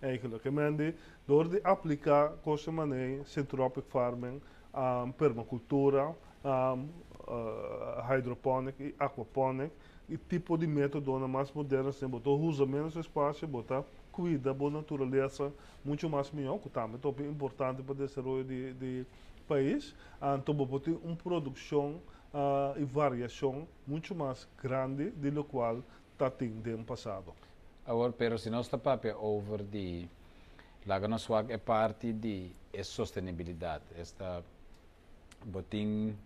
Eigenlijk, 0.00 0.44
que 0.44 0.50
mende, 0.52 0.94
door 1.26 1.48
de 1.48 1.60
aplicar 1.64 2.36
coisa 2.44 2.70
maneira, 2.70 3.24
centropic 3.24 3.84
farming, 3.88 4.40
um, 4.72 5.10
permacultura, 5.10 6.14
um, 6.44 6.88
uh, 7.26 8.00
hydroponic 8.08 8.80
e 8.80 8.94
aquaponic, 8.96 9.72
e 10.10 10.18
tipo 10.18 10.58
de 10.58 10.66
método 10.66 11.16
mais 11.28 11.52
moderno, 11.52 11.88
assim, 11.88 12.06
botar 12.08 12.30
usa 12.30 12.66
menos 12.66 12.96
espaço, 12.96 13.46
botar 13.46 13.84
cuida 14.10 14.52
da 14.52 14.70
natureza 14.70 15.52
muito 15.84 16.10
mais 16.10 16.30
melhor, 16.32 16.58
que 16.58 16.68
também 16.68 17.26
é 17.26 17.30
importante 17.30 17.82
para 17.82 17.92
o 17.92 17.94
desenvolvimento 17.94 18.48
de, 18.48 18.74
de 18.74 19.06
país, 19.46 19.94
então 20.36 20.54
botar 20.54 20.90
uma 20.90 21.16
produção 21.16 22.00
uh, 22.34 22.78
e 22.78 22.84
variação 22.84 23.68
muito 23.86 24.14
mais 24.14 24.48
grande 24.60 25.10
do 25.10 25.44
qual 25.44 25.82
está 26.12 26.28
tendo 26.28 26.76
no 26.76 26.84
passado. 26.84 27.32
Agora, 27.86 28.12
pero 28.12 28.38
se 28.38 28.50
nós 28.50 28.66
está 28.66 28.78
over 29.20 29.62
de 29.62 30.08
lá 30.86 30.98
nós 31.08 31.28
é 31.48 31.58
parte 31.58 32.12
de 32.12 32.50
sustentabilidade, 32.82 33.84
esta 33.96 34.42
botim 35.44 36.16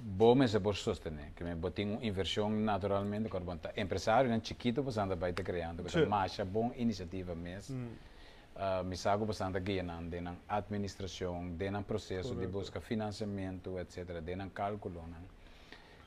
bom 0.00 0.46
se 0.46 0.58
por 0.60 0.76
sostener, 0.76 1.32
que 1.36 1.44
me 1.44 1.54
botem 1.54 1.98
inversão 2.02 2.48
naturalmente, 2.50 3.28
quando 3.28 3.44
bom, 3.44 3.58
empresário 3.76 4.30
não 4.30 4.42
chiquito 4.42 4.82
passando 4.82 5.14
vai 5.16 5.32
te 5.32 5.42
criando, 5.42 5.84
mas 6.08 6.38
é 6.38 6.44
bom 6.44 6.72
iniciativa 6.76 7.34
mesmo. 7.34 7.76
Mm. 7.76 8.10
Uh, 8.56 8.84
me 8.84 8.96
sago 8.96 9.24
bastante 9.24 9.60
guiando 9.60 10.10
de 10.10 10.20
na 10.20 10.34
administração, 10.48 11.54
na 11.70 11.82
processo 11.82 12.34
de 12.34 12.46
busca 12.46 12.80
financiamento, 12.80 13.78
etc, 13.78 14.20
na 14.36 14.48
cálculo, 14.50 15.02
né? 15.06 15.18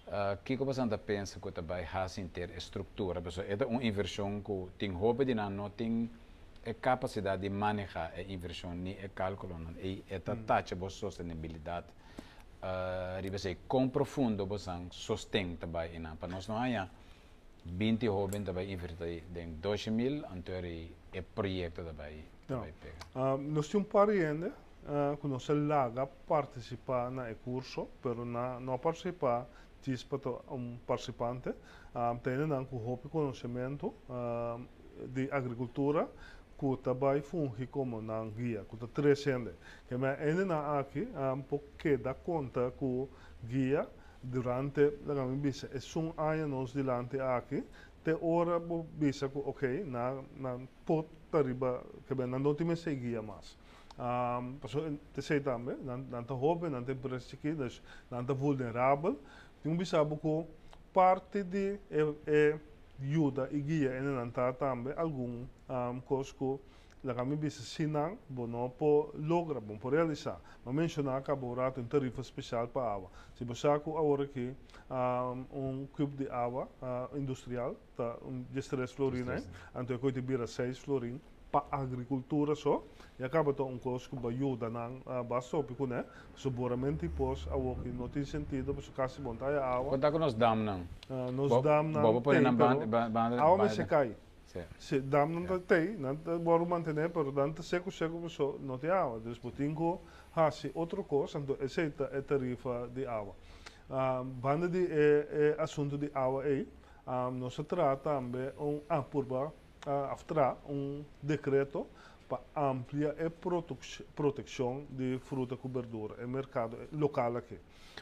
Uh, 0.06 0.38
que 0.44 0.54
eu 0.54 0.66
bastante 0.66 0.98
penso 0.98 1.40
que 1.40 1.52
também 1.52 1.86
has 1.92 2.20
ter 2.34 2.50
estrutura, 2.58 3.22
pessoal, 3.22 3.48
é 3.48 3.66
uma 3.66 3.84
inversão 3.84 4.42
que 4.42 4.68
tem 4.78 4.92
roupa 4.92 5.24
de 5.24 5.34
não 5.34 5.70
tem 5.70 6.12
a 6.66 6.74
capacidade 6.74 7.42
de 7.42 7.50
manejar 7.50 8.12
a 8.16 8.22
inversão 8.22 8.76
nem 8.76 8.98
a 9.04 9.10
cálculo, 9.10 9.58
né? 9.58 9.74
E 9.82 10.04
é 10.10 10.18
a 10.18 10.36
taxa 10.36 10.76
de 10.76 10.90
sustentabilidade 10.90 11.88
uh, 12.64 13.22
riba 13.22 13.38
sei 13.38 13.58
com 13.68 13.90
profundo 13.90 14.46
bosang 14.46 14.88
sostém 14.92 15.56
também 15.56 15.96
ina 15.96 16.16
para 16.16 16.30
nós 16.30 16.48
não 16.48 16.58
há 16.58 16.88
20 17.66 18.06
jovens 18.06 18.44
também 18.46 18.74
em 18.74 19.54
12 19.62 19.92
mil 19.92 20.26
anterior 20.28 20.90
é 21.14 21.22
projeto 21.22 21.84
também 21.84 22.24
também 22.48 22.74
pega. 22.82 22.96
Uh, 23.16 23.38
nós 23.38 23.68
temos 23.68 23.88
pariente 23.88 24.48
uh, 24.48 25.18
que 25.18 25.28
nós 25.28 25.48
laga 25.50 26.08
participar 26.28 27.12
na 27.12 27.34
curso 27.36 27.88
pero 28.02 28.26
na 28.26 28.60
não 28.60 28.78
participar 28.78 29.48
para 30.10 30.54
um 30.54 30.78
participante. 30.88 31.50
Uh, 31.50 32.18
tem 32.24 32.38
um 32.40 32.66
conhecimento 33.10 33.94
uh, 34.10 34.66
de 35.08 35.30
agricultura 35.32 36.08
kuta 36.64 36.94
vai 36.94 37.22
fungi 37.22 37.68
como 37.68 38.02
na 38.02 38.24
guia, 38.24 38.64
kuta 38.64 38.88
trecende. 38.88 39.52
Que 39.90 39.98
me 39.98 40.08
ainda 40.08 40.46
na 40.46 40.80
aqui, 40.80 41.06
um, 41.12 41.42
porque 41.42 41.98
dá 41.98 42.14
conta 42.14 42.72
com 42.72 43.10
guia 43.44 43.86
durante, 44.24 44.92
digamos, 45.06 45.38
bisa, 45.42 45.68
é 45.74 46.00
um 46.00 46.14
ano 46.16 46.48
nos 46.48 46.72
dilante 46.72 47.20
aqui, 47.20 47.66
te 48.06 48.16
ora 48.22 48.60
bo 48.60 48.86
bisa 48.98 49.28
ko 49.28 49.44
ok 49.46 49.84
na 49.86 50.24
na 50.38 50.58
pot 50.86 51.08
tariba 51.32 51.84
que 52.08 52.16
ben 52.16 52.28
não 52.28 52.56
time 52.56 52.76
sei 52.76 52.96
guia 52.96 53.22
mais 53.22 53.58
um, 53.98 54.58
passo 54.60 55.00
te 55.14 55.22
sei 55.22 55.40
também 55.40 55.78
tá 56.28 56.34
hobe 56.34 56.68
preço 57.02 57.36
aqui 57.36 57.54
das 57.54 57.82
não 58.12 58.26
tá 58.26 58.34
vulnerável 58.34 59.18
tem 59.64 59.76
bisa 59.78 60.04
ko 60.04 60.46
parte 60.94 61.44
de 61.44 61.80
é, 61.90 62.14
é 62.28 62.60
ajuda 63.02 63.50
e 63.52 63.60
guia 63.60 63.98
e 63.98 64.02
não 64.02 64.30
tá 64.30 64.54
também 64.54 64.94
algum 64.96 65.46
um, 65.74 66.00
cosco 66.02 66.62
la 67.04 67.14
kami 67.14 67.36
bisa 67.36 67.60
sinang 67.60 68.16
bono 68.30 68.70
po 68.70 69.12
logra 69.20 69.60
bom 69.60 69.76
po 69.76 69.90
realizar 69.90 70.40
mas 70.64 70.74
mencionar 70.74 71.22
que 71.22 71.32
rato 71.32 71.82
um 71.82 71.84
tarifa 71.84 72.22
especial 72.22 72.68
para 72.68 72.94
água 72.94 73.10
se 73.36 73.44
você 73.44 73.68
ako 73.68 73.98
agora 73.98 74.24
aqui 74.24 74.56
um, 74.90 75.46
um 75.52 75.88
cube 75.92 76.16
de 76.16 76.30
água 76.30 76.70
uh, 76.82 77.18
industrial 77.18 77.76
tá 77.98 78.16
um 78.24 78.46
3 78.54 78.92
florina 78.92 79.44
então 79.76 80.00
eu 80.02 80.22
bira 80.22 80.48
6 80.48 80.80
florin 80.80 81.20
para 81.52 81.66
agricultura 81.72 82.56
só 82.56 82.82
e 83.20 83.24
acaba 83.24 83.54
to 83.54 83.66
um 83.66 83.78
custo 83.78 84.16
que 84.16 84.28
ajuda 84.28 84.70
na 84.70 84.88
uh, 84.88 85.24
basta 85.28 85.62
pico 85.62 85.86
né 85.86 86.06
seguramente 86.36 87.08
pos 87.10 87.48
a 87.52 87.56
que 87.84 87.90
não 87.90 88.08
tem 88.08 88.24
sentido 88.24 88.74
porque 88.74 88.90
caso 88.92 89.22
montar 89.22 89.54
a 89.54 89.76
água 89.76 89.90
quando 89.90 90.12
que 90.12 90.18
nós 90.18 90.34
dam 90.34 90.56
não 90.56 90.80
uh, 91.10 91.32
nos 91.34 91.62
dam 91.62 91.84
não 91.84 92.02
bobo 92.02 92.22
põe 92.22 92.40
na 92.40 92.52
banda 92.52 92.88
água 93.40 93.70
se 93.70 93.86
cai 93.86 94.08
se 94.10 94.16
dam 94.16 94.33
não 95.28 95.60
tem 95.60 95.98
não 95.98 96.16
bora 96.40 96.66
manter 96.66 97.10
pero 97.10 97.32
dante 97.32 97.64
seco 97.64 97.92
seco 97.92 98.30
só 98.30 98.56
não 98.60 98.78
tem 98.78 98.90
água 98.90 99.20
dus 99.20 99.38
botingo 99.38 100.02
hasi 100.36 100.72
outro 100.74 101.04
coisa 101.04 101.40
então 101.40 102.08
é 102.12 102.18
a 102.18 102.22
tarifa 102.22 102.90
de 102.94 103.06
água 103.06 103.36
um, 103.90 104.26
banda 104.26 104.70
de 104.70 104.86
é, 104.86 105.56
é 105.58 105.62
assunto 105.62 105.98
de 105.98 106.12
água 106.14 106.44
aí 106.44 106.68
um, 107.08 107.32
nós 107.32 107.56
trata 107.68 107.98
também 108.16 108.52
um 108.60 108.80
apurba 108.88 109.52
uh, 109.88 110.12
aftra 110.12 110.56
um 110.68 111.04
decreto 111.22 111.88
para 112.28 112.40
ampliar 112.56 113.16
a 113.20 113.30
proteção 114.16 114.86
de 114.90 115.20
fruta 115.20 115.58
e 115.62 115.68
verdura 115.68 116.16
no 116.22 116.28
mercado 116.28 116.78
local 116.92 117.38
aqui. 117.38 117.60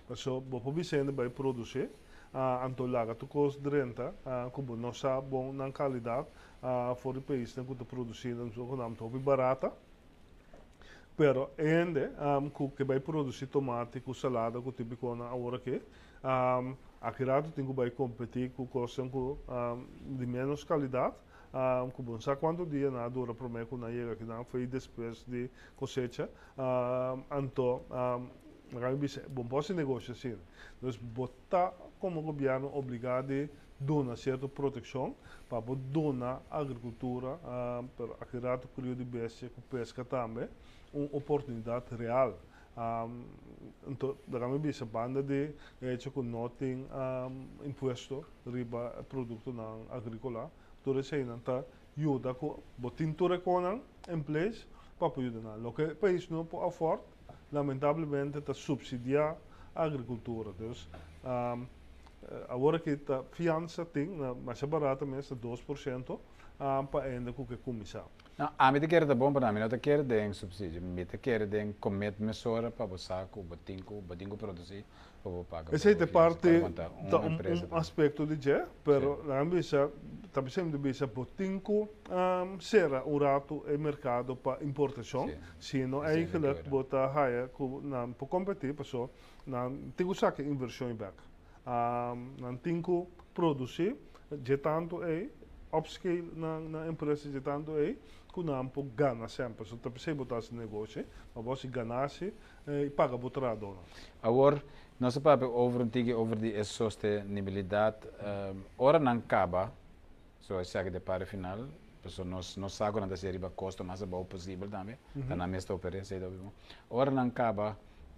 Então, 0.09 0.43
o 0.51 0.71
Vicente 0.71 1.11
vai 1.11 1.29
produzir 1.29 1.89
antolaga 2.33 3.13
tu 3.13 3.27
cos 3.27 3.57
drenta 3.57 4.13
como 4.53 4.75
não 4.75 4.93
sabe 4.93 5.27
bom 5.27 5.51
na 5.51 5.71
qualidade 5.71 6.27
uh, 6.61 6.95
for 6.95 7.17
o 7.17 7.21
país 7.21 7.51
que 7.51 7.59
está 7.59 7.85
produzindo 7.85 8.45
então 8.45 8.65
com 8.65 8.75
nam 8.75 8.93
topi 8.93 9.17
barata 9.17 9.71
pero 11.17 11.51
ainda 11.57 12.11
um, 12.39 12.49
que 12.69 12.83
vai 12.83 12.99
produzir 12.99 13.47
tomate 13.47 13.99
com 13.99 14.13
salada 14.13 14.61
com 14.61 14.71
típico 14.71 15.13
na 15.15 15.33
hora 15.33 15.59
que 15.59 15.81
um, 16.23 16.75
aqui 17.01 17.23
tem 17.53 17.65
que 17.65 17.73
vai 17.73 17.91
competir 17.91 18.51
com 18.51 18.65
coisas 18.65 18.97
um, 18.99 19.37
de 20.17 20.25
menos 20.25 20.63
qualidade 20.63 21.15
um, 21.53 21.89
como 21.89 22.21
sabe 22.21 22.39
quanto 22.39 22.65
dia 22.65 22.89
na 22.89 23.07
dura 23.09 23.33
prometo 23.33 23.77
na 23.77 23.87
chega 23.89 24.15
que 24.15 24.23
não 24.23 24.45
foi 24.45 24.65
depois 24.65 25.23
de 25.25 25.49
cosecha 25.75 26.29
um, 26.57 27.39
então 27.39 27.81
um, 27.91 28.40
bom 29.29 29.45
posso 29.45 29.73
negócio 29.73 30.13
assim 30.13 30.37
então 30.77 30.91
botar 31.01 31.73
como 31.99 32.21
governo 32.21 32.71
obrigado 32.73 33.31
a 33.31 33.47
dar 33.79 34.15
certa 34.15 34.47
proteção 34.47 35.15
para 35.49 35.61
dar 35.91 36.41
agricultura 36.49 37.35
uh, 37.35 37.87
para 37.97 38.15
aquele 38.21 38.57
período 38.75 39.03
de 39.03 39.05
pesca 39.05 39.49
com 39.49 39.61
pesca 39.61 40.05
também 40.05 40.47
uma 40.93 41.09
oportunidade 41.11 41.95
real 41.95 42.37
um, 42.77 43.25
então, 43.87 44.15
da 44.25 44.39
kami 44.39 44.57
bisa 44.57 44.85
banda 44.85 45.21
de 45.21 45.53
hecho 45.81 46.09
com 46.11 46.49
tem 46.49 46.85
um, 46.85 47.67
imposto 47.67 48.25
riba 48.45 49.05
produto 49.09 49.51
na 49.51 49.95
agrícola 49.95 50.49
Ture 50.83 51.03
sei 51.03 51.23
não 51.23 51.39
tá 51.39 51.63
ajuda 51.97 52.33
com 52.33 52.57
botin 52.77 53.13
ture 53.13 53.39
conan 53.39 53.81
em 54.09 54.21
place 54.21 54.65
para 54.97 55.07
ajudar 55.07 55.41
na. 55.41 55.55
Lo 55.55 55.73
que 55.73 55.83
o 55.83 55.95
país 55.95 56.29
não 56.29 56.45
pode 56.45 56.67
afford, 56.67 57.01
lamentavelmente 57.51 58.37
está 58.37 58.53
subsidiar 58.53 59.37
a 59.75 59.83
agricultura. 59.83 60.51
Dus 60.53 60.87
um, 61.23 61.65
agora 62.47 62.79
que 62.79 62.91
a 63.11 63.23
fiança 63.31 63.85
tem, 63.85 64.07
mas 64.43 64.61
é 64.61 64.65
barata 64.67 65.05
mesmo, 65.05 65.35
2%, 65.37 66.19
um, 66.59 66.85
para 66.85 67.05
ainda 67.05 67.33
com 67.33 67.45
que 67.45 67.57
começar. 67.57 68.05
Não, 68.41 68.49
a 68.57 68.71
mim 68.71 68.87
quer 68.87 69.05
da 69.05 69.13
bom 69.13 69.31
para 69.31 69.51
mim, 69.51 69.59
não 69.59 69.69
te 69.69 69.77
quer 69.77 70.01
de 70.01 70.33
subsídio, 70.33 70.81
me 70.81 71.05
te 71.05 71.19
quer 71.19 71.45
de 71.45 71.73
comer 71.79 72.15
mesora 72.17 72.71
para 72.71 72.87
você 72.87 73.13
com 73.29 73.41
o 73.41 73.43
botinho, 73.43 74.01
botinho 74.01 74.35
produzir. 74.35 74.83
Esse 75.71 75.91
é 75.91 76.05
parte 76.07 76.49
de 76.49 76.63
um, 76.65 77.71
um 77.71 77.77
aspecto 77.77 78.25
de 78.25 78.41
je, 78.41 78.65
pero 78.83 79.23
la 79.27 79.39
ambisa 79.39 79.91
também 80.33 80.49
sempre 80.49 80.79
bisa 80.79 81.05
botinco 81.05 81.87
um, 82.09 82.59
será 82.59 83.03
rato 83.03 83.63
e 83.67 83.77
mercado 83.77 84.35
para 84.35 84.63
importação, 84.63 85.29
se 85.59 85.85
não 85.85 86.03
é 86.03 86.25
que 86.25 86.35
ele 86.35 86.51
bota 86.67 87.05
raia 87.05 87.47
na 87.83 88.07
para 88.07 88.27
competir, 88.27 88.73
passou 88.73 89.11
na 89.45 89.69
tingo 89.95 90.15
saque 90.15 90.41
inversão 90.41 90.89
em 90.89 90.95
back. 90.95 91.13
Um, 91.67 92.41
na 92.41 92.57
tingo 92.57 93.07
produzir, 93.35 93.95
je 94.43 94.57
tanto 94.57 95.03
é 95.03 95.29
upscale 95.71 96.31
na 96.35 96.59
na 96.59 96.87
empresa 96.87 97.29
je 97.29 97.41
tanto 97.41 97.77
é 97.77 97.95
que 98.33 98.43
não 98.43 98.67
pode 98.67 98.89
ganhar 98.89 99.27
sempre, 99.29 99.65
so 99.65 99.77
também 99.77 99.99
sempre 99.99 100.19
botar 100.19 100.39
esse 100.39 100.53
negócio, 100.53 101.05
mas 101.35 101.45
você 101.45 101.67
ganhar 101.67 102.09
se 102.09 102.33
e 102.67 102.89
paga 102.89 103.17
botar 103.17 103.51
a 103.51 103.55
dona. 103.55 103.79
Agora 104.21 104.61
nós 104.99 105.17
papo 105.17 105.45
over 105.45 105.81
um 105.81 106.15
over 106.15 106.37
die 106.37 106.63
sustentabilidade. 106.63 108.07
Um, 108.53 108.61
ora 108.77 108.99
não 108.99 109.13
acaba, 109.13 109.71
so 110.39 110.59
é 110.59 110.63
segue 110.63 110.91
de 110.91 110.99
para 110.99 111.25
final. 111.25 111.67
Pessoal, 112.01 112.27
nós 112.27 112.55
nós 112.57 112.73
sabemos 112.73 113.09
que 113.09 113.17
seria 113.17 113.49
custo 113.49 113.83
mais 113.83 114.01
bom 114.03 114.23
possível 114.23 114.69
também. 114.69 114.97
Uhum. 115.15 115.23
Tá 115.23 115.35
na 115.35 115.47
mesma 115.47 115.75
oferência 115.75 116.19
da 116.19 116.27
Ora 116.89 117.11
não 117.11 117.27
acaba 117.27 117.77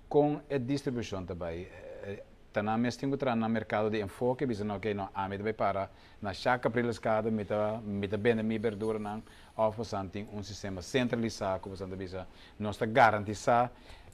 com 0.09 0.41
a 0.49 0.57
distribuição 0.57 1.25
também. 1.25 1.67
Na 2.61 2.77
mesma 2.77 2.99
tempo 2.99 3.17
tra 3.17 3.35
no 3.35 3.49
mercado 3.49 3.89
de 3.89 4.01
enfoque, 4.01 4.45
bisa 4.45 4.63
não 4.63 4.79
que 4.79 4.93
não 4.93 5.09
a 5.13 5.27
mim 5.27 5.37
vai 5.37 5.53
para 5.53 5.89
na 6.21 6.33
chaca 6.33 6.69
prilascada, 6.69 7.31
mita 7.31 7.81
mita 7.83 8.17
bem 8.17 8.43
mi 8.43 8.59
verdura 8.59 8.99
não, 8.99 9.23
of 9.57 9.83
something 9.83 10.27
um 10.31 10.43
sistema 10.43 10.81
centralizado, 10.81 11.61
como 11.61 11.75
bisa, 11.97 12.27
nós 12.59 12.75
está 12.75 12.85
garantizar 12.85 13.71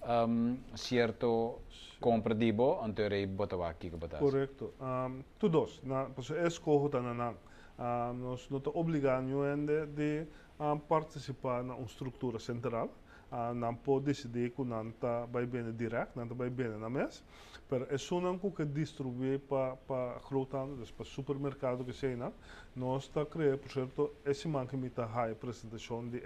um, 0.08 0.58
certo 0.76 1.62
compra 2.00 2.34
di 2.34 2.52
bo 2.54 2.82
antere 2.82 3.28
botawa 3.28 3.70
aqui 3.70 3.90
que 3.90 3.98
botas. 3.98 4.20
Correto. 4.20 4.74
Um, 4.80 5.24
tu 5.38 5.50
dos, 5.50 5.82
na 5.84 6.06
pues 6.06 6.30
escojo 6.30 6.90
tananang. 6.90 7.36
Um, 7.78 8.14
nós 8.14 8.50
não 8.50 8.62
obrigamos 8.74 9.46
ainda 9.46 9.86
de 9.86 10.26
um, 10.60 10.80
participar 10.80 11.64
na 11.64 11.76
uma 11.76 11.86
estrutura 11.86 12.40
central. 12.40 12.90
Uh, 13.32 13.54
não 13.54 13.76
pode 13.76 14.06
decidir 14.06 14.50
que 14.52 14.64
não 14.64 14.90
está 14.90 15.26
vai 15.28 15.46
bem 15.46 15.72
direto, 15.72 16.16
não 16.16 16.24
está 16.24 16.36
vai 16.36 16.50
bem 16.50 16.68
na 16.70 16.90
mesa. 16.90 17.22
Mas 17.70 17.92
é 17.92 17.98
só 17.98 18.20
não 18.20 18.38
que 18.40 18.66
distribuir 18.66 19.40
para 19.40 19.76
para 19.76 20.20
groothandels, 20.28 20.90
para 20.90 21.06
supermercado 21.06 21.86
que 21.86 21.94
seja, 21.94 22.32
nós 22.76 23.04
está 23.04 23.24
criando, 23.26 23.60
por 23.60 23.72
certo, 23.72 24.12
esse 24.26 24.48
manque 24.48 24.76
me 24.76 24.88
está 24.88 25.06
a 25.06 25.32
apresentação 25.32 26.08
de 26.10 26.20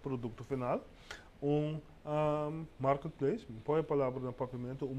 produto 0.00 0.44
final 0.44 0.84
um, 1.42 1.80
um 2.04 2.66
marketplace, 2.78 3.46
põe 3.64 3.80
a 3.80 3.84
palavra 3.84 4.20
no 4.20 4.32
papamento, 4.32 4.86
um 4.86 4.94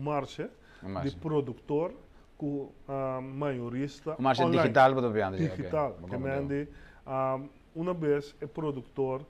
de 1.04 1.12
produtor 1.18 1.94
com 2.38 2.72
um, 2.88 3.22
maiorista 3.22 4.16
marcha 4.18 4.44
online. 4.44 4.62
digital, 4.62 5.12
bene. 5.12 5.38
Digital, 5.38 5.98
okay. 6.02 6.18
quindi 6.18 6.68
um, 7.06 7.50
uma 7.76 7.94
vez 7.94 8.36
é 8.40 8.48
produtor 8.48 9.26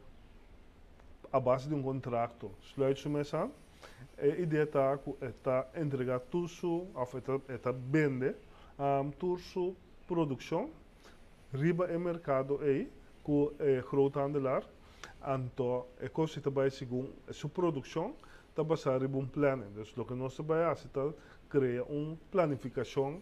a 1.32 1.39
base 1.39 1.68
de 1.68 1.76
um 1.76 1.82
contrato, 1.82 2.52
sluit 2.62 3.02
se 3.02 3.10
mesa, 3.10 3.50
a 4.18 4.28
ideia 4.28 4.63
está 4.63 5.68
entregar 5.76 6.20
tudo, 6.20 6.48
está 7.48 7.72
vende 7.72 8.36
um, 8.78 9.12
tudo 9.12 9.76
produção, 10.08 10.70
riba 11.54 11.92
e 11.92 11.98
mercado 11.98 12.60
aí, 12.62 12.92
com 13.24 13.52
é 13.60 13.82
groothandelaar, 13.82 14.63
Anto, 15.22 15.86
é 16.00 16.08
coisa 16.08 16.42
segundo 16.72 17.13
sua 17.32 17.50
produção, 17.50 18.15
está 18.50 18.63
basada 18.63 19.06
em 19.06 19.13
um 19.13 19.26
plano. 19.26 19.65
Então, 19.72 20.04
o 20.04 20.06
que 20.06 20.13
nós 20.13 20.34
trabalhamos 20.34 20.86
é 20.86 21.13
criar 21.50 21.84
uma 21.84 22.18
planificação 22.32 23.22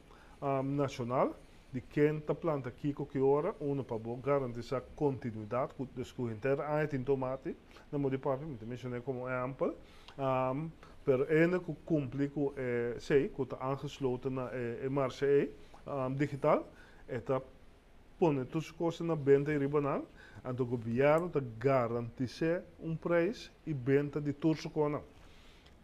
nacional 0.64 1.36
de 1.72 1.82
está 2.18 2.34
planta 2.34 2.70
aqui 2.70 2.94
que 2.94 3.20
hora, 3.20 3.54
uma 3.60 3.84
para 3.84 3.98
garantir 4.22 4.74
a 4.74 4.82
continuidade, 4.82 5.74
com 5.74 5.84
o 6.24 6.32
inteiro 6.32 6.62
ano 6.62 6.90
em 6.92 7.04
tomate, 7.04 7.56
na 7.92 8.00
modo 8.00 8.12
de 8.12 8.18
papo, 8.18 8.46
mencionei 8.66 9.02
como 9.02 9.28
é 9.28 9.44
amplo, 9.44 9.76
um, 10.18 10.70
pero 11.04 11.28
ainda 11.30 11.60
que 11.60 11.74
cumpre 11.86 12.30
com 12.30 12.54
eh, 12.56 12.96
sei, 13.00 13.30
que 13.30 13.42
está 13.42 13.58
aangesloten 13.58 14.32
na 14.32 14.50
eh, 14.52 14.88
marcha 14.90 15.26
um, 15.86 16.14
digital, 16.14 16.68
está 17.08 17.42
põe 18.20 18.44
tuas 18.46 18.72
coisas 18.72 19.02
na 19.02 19.16
venda 19.16 19.54
e 19.54 19.58
ribanal, 19.58 20.06
e 20.44 20.62
o 20.62 20.66
governo 20.66 21.30
tá 21.30 21.40
garantir 21.60 22.64
um 22.80 22.96
preço 22.96 23.52
e 23.66 23.74
venda 23.74 24.20
de 24.20 24.34
tudo 24.34 24.58
isso 24.58 24.70
com 24.70 25.02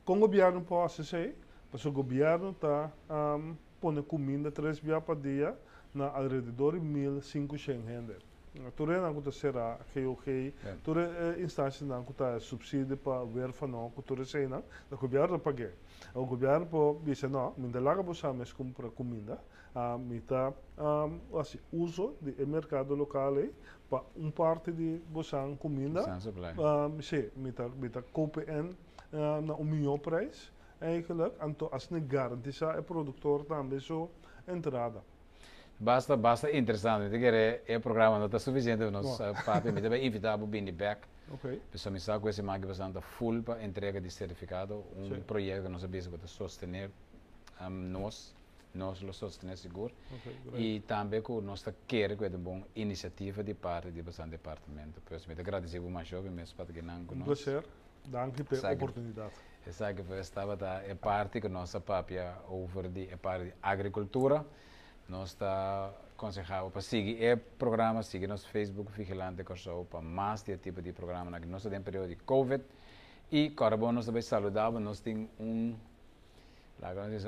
Com 0.04 0.18
o 0.18 0.20
governo 0.20 0.62
pode 0.62 1.06
ser, 1.06 1.36
mas 1.72 1.86
o 1.86 1.92
governo 1.92 2.50
está 2.50 2.92
um, 3.10 3.56
põe 3.80 4.02
comida 4.02 4.52
três 4.52 4.80
vezes 4.80 5.04
por 5.04 5.16
dia 5.16 5.56
na 5.94 6.08
alrededor 6.08 6.80
de 6.80 6.86
1.500 6.86 7.58
gente. 7.58 8.34
Ture 8.76 9.02
na 9.02 9.12
kuta 9.12 9.32
será 9.32 9.80
que 9.92 10.06
o 10.06 10.16
que 10.16 10.54
ture 10.84 11.10
instância 11.40 11.84
na 11.88 12.00
kuta 12.02 12.40
subsídio 12.40 12.96
para 12.98 13.26
ver 13.26 13.52
fano 13.52 13.92
que 13.96 14.02
ture 14.04 14.26
sei 14.26 14.48
na 14.48 14.62
o 14.92 14.98
governo 14.98 15.40
pague 15.40 15.72
o 16.14 16.24
governo 16.24 16.68
po 16.68 16.94
bisa 16.94 17.28
não 17.28 17.56
minda 17.58 17.80
laga 17.80 18.04
bosa 18.04 18.32
mes 18.32 18.54
compra 18.54 18.92
comida 18.92 19.40
a 19.74 19.98
mita 19.98 20.54
um, 20.78 21.40
assim 21.40 21.58
uso 21.72 22.16
de 22.22 22.46
mercado 22.46 22.94
local 22.94 23.34
para 23.90 24.04
um 24.16 24.30
parte 24.30 24.72
de 24.72 25.02
bosan 25.10 25.56
comida 25.56 26.04
um, 26.06 27.02
sim 27.02 27.32
mita 27.36 27.68
mita 27.70 28.04
kopen 28.04 28.46
en 28.48 28.78
uh, 29.14 29.42
na 29.42 29.56
um 29.56 29.64
milhão 29.64 29.98
preço 29.98 30.54
eigenlijk 30.80 31.34
en 31.42 31.54
to 31.56 31.70
as 31.72 31.90
ne 31.90 32.00
garantie 32.00 32.64
é 32.78 32.82
produtor 32.82 33.46
também 33.46 33.80
so 33.80 34.12
entrada 34.48 35.02
Basta, 35.78 36.16
basta 36.18 36.50
interessante. 36.50 37.10
Perché 37.10 37.64
è 37.64 37.76
un 37.76 37.82
programma 37.82 38.18
non 38.18 38.30
è 38.32 38.40
sufficiente 38.40 38.84
per 38.84 38.92
nos 38.92 39.20
no. 39.20 39.34
papi, 39.44 39.72
mi 39.72 39.82
deve 39.82 39.98
invitare 39.98 40.42
a 40.42 40.46
Bindi 40.46 40.72
Back. 40.72 41.08
Ok. 41.30 41.60
Per 41.70 41.92
mi 41.92 42.00
sa 42.00 42.20
questi 42.20 42.42
manchi 42.42 42.68
bastante 42.68 43.02
full 43.02 43.42
per 43.42 43.58
entrega 43.58 44.00
di 44.00 44.10
certificato, 44.10 44.92
un 44.96 45.12
sì. 45.14 45.20
progetto 45.20 45.64
che 45.64 45.68
noi 45.70 45.84
abbiamo 45.84 46.18
per 46.18 46.28
sostenere 46.28 46.92
um, 47.60 47.90
nos, 47.90 48.34
nos 48.72 49.02
lo 49.02 49.12
sostenere 49.12 49.58
sicuro. 49.58 49.94
Okay, 50.20 50.76
e 50.76 50.84
anche 50.88 51.22
con 51.22 51.44
nostra 51.44 51.74
chiede 51.86 52.16
questa 52.16 52.38
buona 52.38 52.66
iniziativa 52.74 53.42
di 53.42 53.54
parte 53.54 53.92
di 53.92 54.02
bastante 54.02 54.36
dipartimento. 54.36 55.02
Per 55.04 55.22
mi 55.28 55.34
grazie 55.34 55.78
a 55.78 55.82
voi, 55.82 56.04
Jovi, 56.04 56.30
mi 56.30 56.46
spero 56.46 56.72
che 56.72 56.82
non 56.82 57.06
conosco. 57.06 57.30
Un 57.30 57.36
piacere, 57.36 57.66
danke 58.04 58.44
per 58.44 58.62
l'opportunità. 58.62 59.30
E 59.66 59.72
sai 59.72 59.96
che 59.96 60.24
stava 60.24 60.56
da 60.56 60.84
parte 61.00 61.40
che 61.40 61.48
nostra 61.48 61.80
papia 61.80 62.44
over 62.48 62.90
di 62.90 63.10
parte 63.20 63.44
di 63.46 63.54
agricoltura. 63.62 64.46
Nós 65.08 65.30
está 65.30 65.92
aconselhado 66.16 66.70
para 66.72 66.82
seguir 66.82 67.34
o 67.34 67.38
programa, 67.58 68.02
seguir 68.04 68.28
nosso 68.28 68.48
Facebook 68.48 68.92
Vigilante 68.92 69.44
Corso 69.44 69.86
para 69.90 70.02
mais 70.02 70.42
de 70.44 70.58
tipo 70.58 70.82
de 70.82 70.94
programa 70.94 71.40
que 71.40 71.48
nós 71.48 71.64
temos 71.64 71.84
período 71.84 72.10
de 72.10 72.16
Covid 72.16 72.64
e 73.32 73.54
agora 73.58 73.92
nós 73.92 74.06
também 74.06 74.22
saudável, 74.22 74.80
nós 74.80 75.00
temos 75.00 75.30
um 75.40 75.76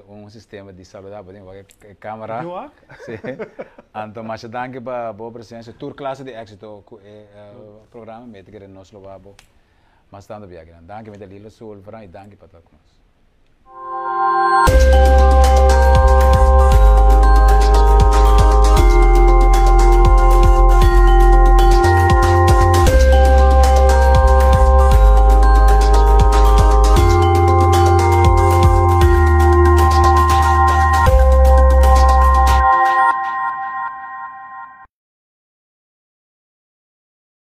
um 0.09 0.29
sistema 0.29 0.73
de 0.73 0.83
saudável, 0.83 1.33
tem 1.33 1.41
uma 1.41 1.53
câmera. 1.99 2.41
Então, 4.07 4.23
mas 4.23 4.43
danke 4.43 4.81
para 4.81 5.13
boa 5.13 5.31
presença. 5.31 5.71
Tour 5.71 5.93
classe 5.93 6.23
de 6.23 6.33
éxito 6.33 6.83
é 7.01 7.53
o 7.55 7.88
programa, 7.89 8.27
mas 8.27 8.43
que 8.43 8.67
nós 8.67 8.91
levamos 8.91 9.35
bastante 10.11 10.47
bem. 10.47 10.65
Danke 10.81 11.09
mit 11.09 11.19
der 11.19 11.29
Lila 11.29 11.49
Sul, 11.49 11.81
e 12.03 12.07
danke 12.07 12.35
para 12.35 12.49
todos. 12.49 13.05